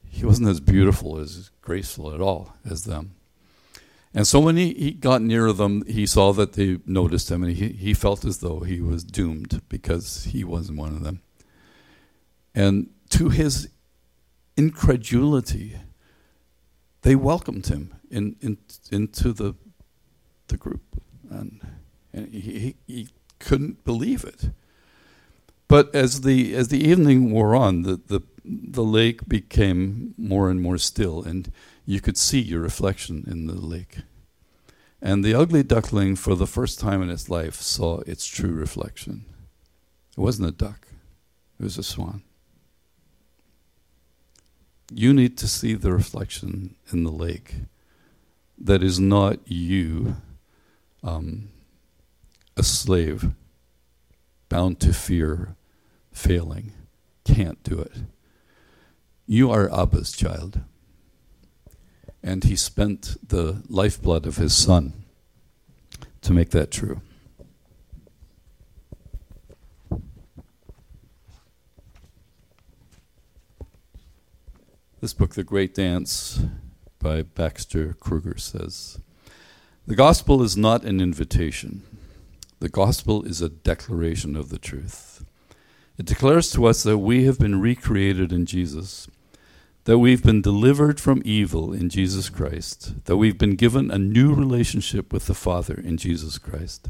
he 0.09 0.25
wasn't 0.25 0.49
as 0.49 0.59
beautiful, 0.59 1.17
as 1.17 1.49
graceful 1.61 2.13
at 2.13 2.19
all 2.19 2.53
as 2.69 2.83
them. 2.83 3.15
And 4.13 4.27
so 4.27 4.39
when 4.39 4.57
he, 4.57 4.73
he 4.73 4.91
got 4.91 5.21
near 5.21 5.53
them, 5.53 5.85
he 5.85 6.05
saw 6.05 6.33
that 6.33 6.53
they 6.53 6.79
noticed 6.85 7.29
him, 7.29 7.43
and 7.43 7.53
he, 7.55 7.69
he 7.69 7.93
felt 7.93 8.25
as 8.25 8.39
though 8.39 8.61
he 8.61 8.81
was 8.81 9.03
doomed 9.03 9.61
because 9.69 10.25
he 10.25 10.43
wasn't 10.43 10.79
one 10.79 10.93
of 10.93 11.03
them. 11.03 11.21
And 12.55 12.89
to 13.11 13.29
his 13.29 13.69
incredulity, 14.57 15.77
they 17.03 17.15
welcomed 17.15 17.67
him 17.67 17.93
in, 18.09 18.35
in, 18.41 18.57
into 18.91 19.31
the, 19.31 19.55
the 20.47 20.57
group. 20.57 20.81
And, 21.29 21.61
and 22.13 22.33
he, 22.33 22.75
he 22.87 23.09
couldn't 23.39 23.83
believe 23.83 24.23
it. 24.23 24.51
But 25.67 25.93
as 25.93 26.21
the 26.21 26.55
as 26.55 26.69
the 26.69 26.81
evening 26.81 27.31
wore 27.31 27.55
on, 27.55 27.81
the, 27.81 27.99
the 28.07 28.21
the 28.45 28.83
lake 28.83 29.27
became 29.27 30.13
more 30.17 30.49
and 30.49 30.61
more 30.61 30.77
still, 30.77 31.21
and 31.23 31.51
you 31.85 31.99
could 31.99 32.17
see 32.17 32.39
your 32.39 32.61
reflection 32.61 33.25
in 33.27 33.47
the 33.47 33.53
lake. 33.53 33.97
And 35.01 35.23
the 35.23 35.33
ugly 35.33 35.63
duckling, 35.63 36.15
for 36.15 36.35
the 36.35 36.47
first 36.47 36.79
time 36.79 37.01
in 37.01 37.09
its 37.09 37.29
life, 37.29 37.55
saw 37.55 37.99
its 38.07 38.25
true 38.25 38.51
reflection. 38.51 39.25
It 40.17 40.21
wasn't 40.21 40.47
a 40.47 40.51
duck; 40.51 40.87
it 41.59 41.63
was 41.63 41.77
a 41.77 41.83
swan. 41.83 42.23
You 44.89 45.13
need 45.13 45.37
to 45.39 45.47
see 45.49 45.73
the 45.73 45.91
reflection 45.91 46.75
in 46.93 47.03
the 47.03 47.11
lake 47.11 47.55
that 48.57 48.81
is 48.81 48.99
not 48.99 49.39
you 49.45 50.15
um, 51.07 51.49
a 52.57 52.63
slave 52.63 53.31
bound 54.49 54.79
to 54.81 54.93
fear 54.93 55.55
failing 56.11 56.73
can't 57.23 57.63
do 57.63 57.79
it. 57.79 57.93
You 59.25 59.49
are 59.51 59.69
Abba's 59.69 60.11
child. 60.11 60.61
And 62.23 62.43
he 62.43 62.55
spent 62.55 63.15
the 63.25 63.63
lifeblood 63.69 64.25
of 64.25 64.37
his 64.37 64.53
son 64.53 65.05
to 66.21 66.33
make 66.33 66.49
that 66.49 66.71
true. 66.71 67.01
This 74.99 75.13
book, 75.13 75.35
The 75.35 75.43
Great 75.43 75.75
Dance, 75.75 76.41
by 76.99 77.21
Baxter 77.21 77.93
Kruger, 77.99 78.37
says 78.37 78.99
The 79.87 79.95
gospel 79.95 80.43
is 80.43 80.55
not 80.55 80.83
an 80.83 81.01
invitation 81.01 81.81
the 82.59 82.69
gospel 82.69 83.23
is 83.23 83.39
a 83.39 83.49
declaration 83.49 84.35
of 84.35 84.49
the 84.49 84.57
truth. 84.57 85.23
It 85.97 86.07
declares 86.07 86.51
to 86.51 86.65
us 86.65 86.81
that 86.83 86.97
we 86.97 87.25
have 87.25 87.37
been 87.37 87.61
recreated 87.61 88.31
in 88.31 88.47
Jesus, 88.47 89.07
that 89.83 89.99
we've 89.99 90.23
been 90.23 90.41
delivered 90.41 90.99
from 90.99 91.21
evil 91.23 91.71
in 91.71 91.89
Jesus 91.89 92.29
Christ, 92.29 93.05
that 93.05 93.17
we've 93.17 93.37
been 93.37 93.55
given 93.55 93.91
a 93.91 93.99
new 93.99 94.33
relationship 94.33 95.13
with 95.13 95.27
the 95.27 95.35
Father 95.35 95.75
in 95.75 95.97
Jesus 95.97 96.39
Christ. 96.39 96.89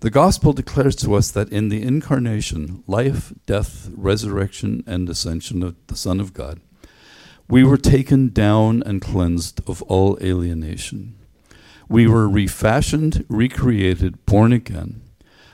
The 0.00 0.10
gospel 0.10 0.52
declares 0.52 0.94
to 0.96 1.14
us 1.14 1.32
that 1.32 1.50
in 1.50 1.70
the 1.70 1.82
incarnation, 1.82 2.84
life, 2.86 3.32
death, 3.46 3.90
resurrection, 3.96 4.84
and 4.86 5.08
ascension 5.08 5.64
of 5.64 5.74
the 5.88 5.96
Son 5.96 6.20
of 6.20 6.34
God, 6.34 6.60
we 7.48 7.64
were 7.64 7.76
taken 7.76 8.28
down 8.28 8.84
and 8.86 9.02
cleansed 9.02 9.60
of 9.68 9.82
all 9.82 10.16
alienation. 10.22 11.17
We 11.88 12.06
were 12.06 12.28
refashioned, 12.28 13.24
recreated, 13.28 14.26
born 14.26 14.52
again. 14.52 15.00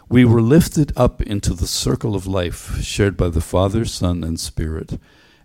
We 0.09 0.25
were 0.25 0.43
lifted 0.43 0.93
up 0.97 1.23
into 1.23 1.55
the 1.55 1.69
circle 1.69 2.17
of 2.17 2.27
life 2.27 2.81
shared 2.83 3.17
by 3.17 3.29
the 3.29 3.41
Father, 3.41 3.85
Son, 3.85 4.25
and 4.25 4.39
Spirit, 4.39 4.99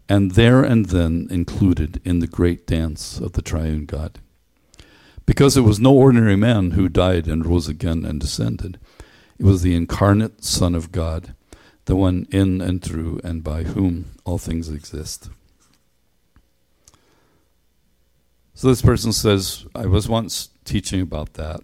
and 0.09 0.31
there 0.31 0.63
and 0.63 0.87
then 0.87 1.27
included 1.29 2.01
in 2.03 2.19
the 2.19 2.27
great 2.27 2.65
dance 2.65 3.19
of 3.19 3.33
the 3.33 3.43
triune 3.43 3.85
God. 3.85 4.19
Because 5.27 5.55
it 5.55 5.61
was 5.61 5.79
no 5.79 5.93
ordinary 5.93 6.35
man 6.35 6.71
who 6.71 6.89
died 6.89 7.27
and 7.27 7.45
rose 7.45 7.67
again 7.67 8.03
and 8.03 8.19
descended, 8.19 8.79
it 9.37 9.45
was 9.45 9.61
the 9.61 9.75
incarnate 9.75 10.43
Son 10.43 10.73
of 10.73 10.91
God, 10.91 11.35
the 11.85 11.95
one 11.95 12.27
in 12.31 12.61
and 12.61 12.81
through 12.81 13.21
and 13.23 13.43
by 13.43 13.63
whom 13.63 14.05
all 14.25 14.39
things 14.39 14.69
exist. 14.69 15.29
So 18.59 18.67
this 18.67 18.81
person 18.81 19.13
says, 19.13 19.65
I 19.73 19.85
was 19.85 20.09
once 20.09 20.49
teaching 20.65 20.99
about 20.99 21.35
that. 21.35 21.61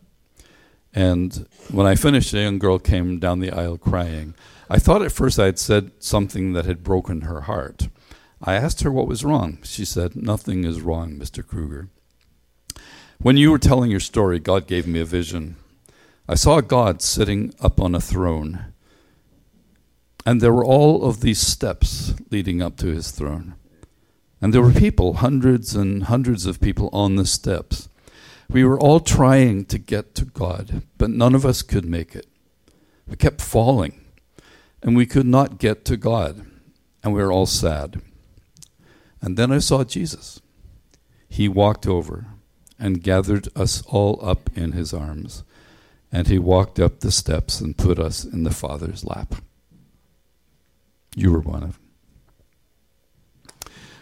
And 0.93 1.45
when 1.69 1.85
I 1.85 1.95
finished, 1.95 2.33
a 2.33 2.39
young 2.39 2.57
girl 2.57 2.79
came 2.79 3.19
down 3.19 3.41
the 3.41 3.51
aisle 3.51 3.77
crying. 3.77 4.33
I 4.69 4.79
thought 4.79 5.01
at 5.01 5.11
first 5.11 5.37
I 5.37 5.47
had 5.47 5.59
said 5.59 5.91
something 5.99 6.53
that 6.53 6.63
had 6.63 6.85
broken 6.85 7.23
her 7.23 7.41
heart. 7.41 7.89
I 8.41 8.53
asked 8.53 8.81
her 8.83 8.91
what 8.93 9.09
was 9.09 9.25
wrong. 9.25 9.57
She 9.63 9.83
said, 9.83 10.15
Nothing 10.15 10.63
is 10.63 10.79
wrong, 10.79 11.17
Mr. 11.17 11.45
Kruger. 11.45 11.89
When 13.19 13.35
you 13.35 13.51
were 13.51 13.59
telling 13.59 13.91
your 13.91 13.99
story, 13.99 14.39
God 14.39 14.65
gave 14.65 14.87
me 14.87 15.01
a 15.01 15.05
vision. 15.05 15.57
I 16.29 16.35
saw 16.35 16.61
God 16.61 17.01
sitting 17.01 17.53
up 17.59 17.81
on 17.81 17.93
a 17.93 17.99
throne, 17.99 18.67
and 20.25 20.39
there 20.39 20.53
were 20.53 20.63
all 20.63 21.03
of 21.03 21.19
these 21.19 21.41
steps 21.41 22.13
leading 22.31 22.61
up 22.61 22.77
to 22.77 22.87
his 22.87 23.11
throne. 23.11 23.55
And 24.45 24.53
there 24.53 24.61
were 24.61 24.71
people, 24.71 25.13
hundreds 25.15 25.75
and 25.75 26.03
hundreds 26.03 26.45
of 26.45 26.61
people 26.61 26.91
on 26.93 27.15
the 27.15 27.25
steps. 27.25 27.89
We 28.47 28.63
were 28.63 28.79
all 28.79 28.99
trying 28.99 29.65
to 29.65 29.79
get 29.79 30.13
to 30.13 30.25
God, 30.25 30.83
but 30.99 31.09
none 31.09 31.33
of 31.33 31.47
us 31.47 31.63
could 31.63 31.83
make 31.83 32.15
it. 32.15 32.27
We 33.07 33.15
kept 33.15 33.41
falling, 33.41 34.05
and 34.83 34.95
we 34.95 35.07
could 35.07 35.25
not 35.25 35.57
get 35.57 35.83
to 35.85 35.97
God, 35.97 36.45
and 37.03 37.11
we 37.11 37.23
were 37.23 37.31
all 37.31 37.47
sad. 37.47 38.03
And 39.19 39.35
then 39.35 39.51
I 39.51 39.57
saw 39.57 39.83
Jesus. 39.83 40.39
He 41.27 41.49
walked 41.49 41.87
over 41.87 42.27
and 42.77 43.01
gathered 43.01 43.47
us 43.55 43.81
all 43.87 44.19
up 44.21 44.51
in 44.55 44.73
his 44.73 44.93
arms, 44.93 45.43
and 46.11 46.27
he 46.27 46.37
walked 46.37 46.79
up 46.79 46.99
the 46.99 47.11
steps 47.11 47.61
and 47.61 47.75
put 47.75 47.97
us 47.97 48.23
in 48.23 48.43
the 48.43 48.53
Father's 48.53 49.03
lap. 49.03 49.33
You 51.15 51.31
were 51.31 51.39
one 51.39 51.63
of 51.63 51.71
them. 51.71 51.84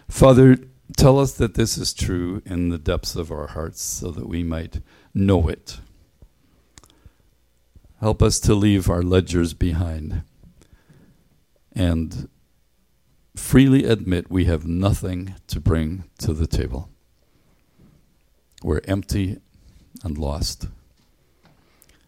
Father, 0.08 0.58
Tell 0.98 1.20
us 1.20 1.34
that 1.34 1.56
this 1.56 1.78
is 1.78 1.94
true 1.94 2.42
in 2.46 2.70
the 2.70 2.78
depths 2.78 3.16
of 3.16 3.32
our 3.32 3.48
hearts 3.48 3.82
so 3.82 4.12
that 4.12 4.28
we 4.28 4.44
might 4.44 4.82
know 5.14 5.48
it. 5.48 5.80
Help 8.00 8.22
us 8.22 8.40
to 8.42 8.54
leave 8.54 8.90
our 8.90 9.02
ledgers 9.02 9.54
behind 9.54 10.24
and 11.72 12.30
freely 13.36 13.86
admit 13.86 14.30
we 14.30 14.46
have 14.46 14.68
nothing 14.68 15.36
to 15.48 15.60
bring 15.60 16.04
to 16.20 16.34
the 16.34 16.46
table. 16.46 16.90
We're 18.62 18.82
empty 18.88 19.40
and 20.04 20.18
lost. 20.18 20.68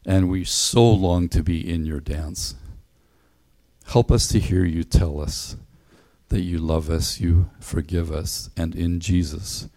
And 0.05 0.29
we 0.29 0.43
so 0.43 0.87
long 0.89 1.29
to 1.29 1.41
be 1.41 1.67
in 1.67 1.85
your 1.85 1.99
dance. 1.99 2.55
Help 3.87 4.11
us 4.11 4.27
to 4.27 4.39
hear 4.39 4.63
you 4.63 4.83
tell 4.83 5.19
us 5.19 5.55
that 6.29 6.41
you 6.41 6.57
love 6.57 6.89
us, 6.89 7.19
you 7.19 7.49
forgive 7.59 8.11
us, 8.11 8.49
and 8.57 8.75
in 8.75 8.99
Jesus 8.99 9.69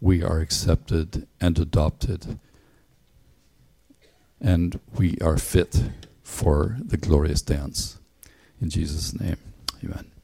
we 0.00 0.22
are 0.22 0.40
accepted 0.40 1.26
and 1.40 1.58
adopted, 1.58 2.38
and 4.40 4.78
we 4.96 5.16
are 5.20 5.38
fit 5.38 5.90
for 6.22 6.76
the 6.80 6.96
glorious 6.96 7.42
dance. 7.42 7.98
In 8.60 8.70
Jesus' 8.70 9.18
name, 9.18 9.38
amen. 9.82 10.17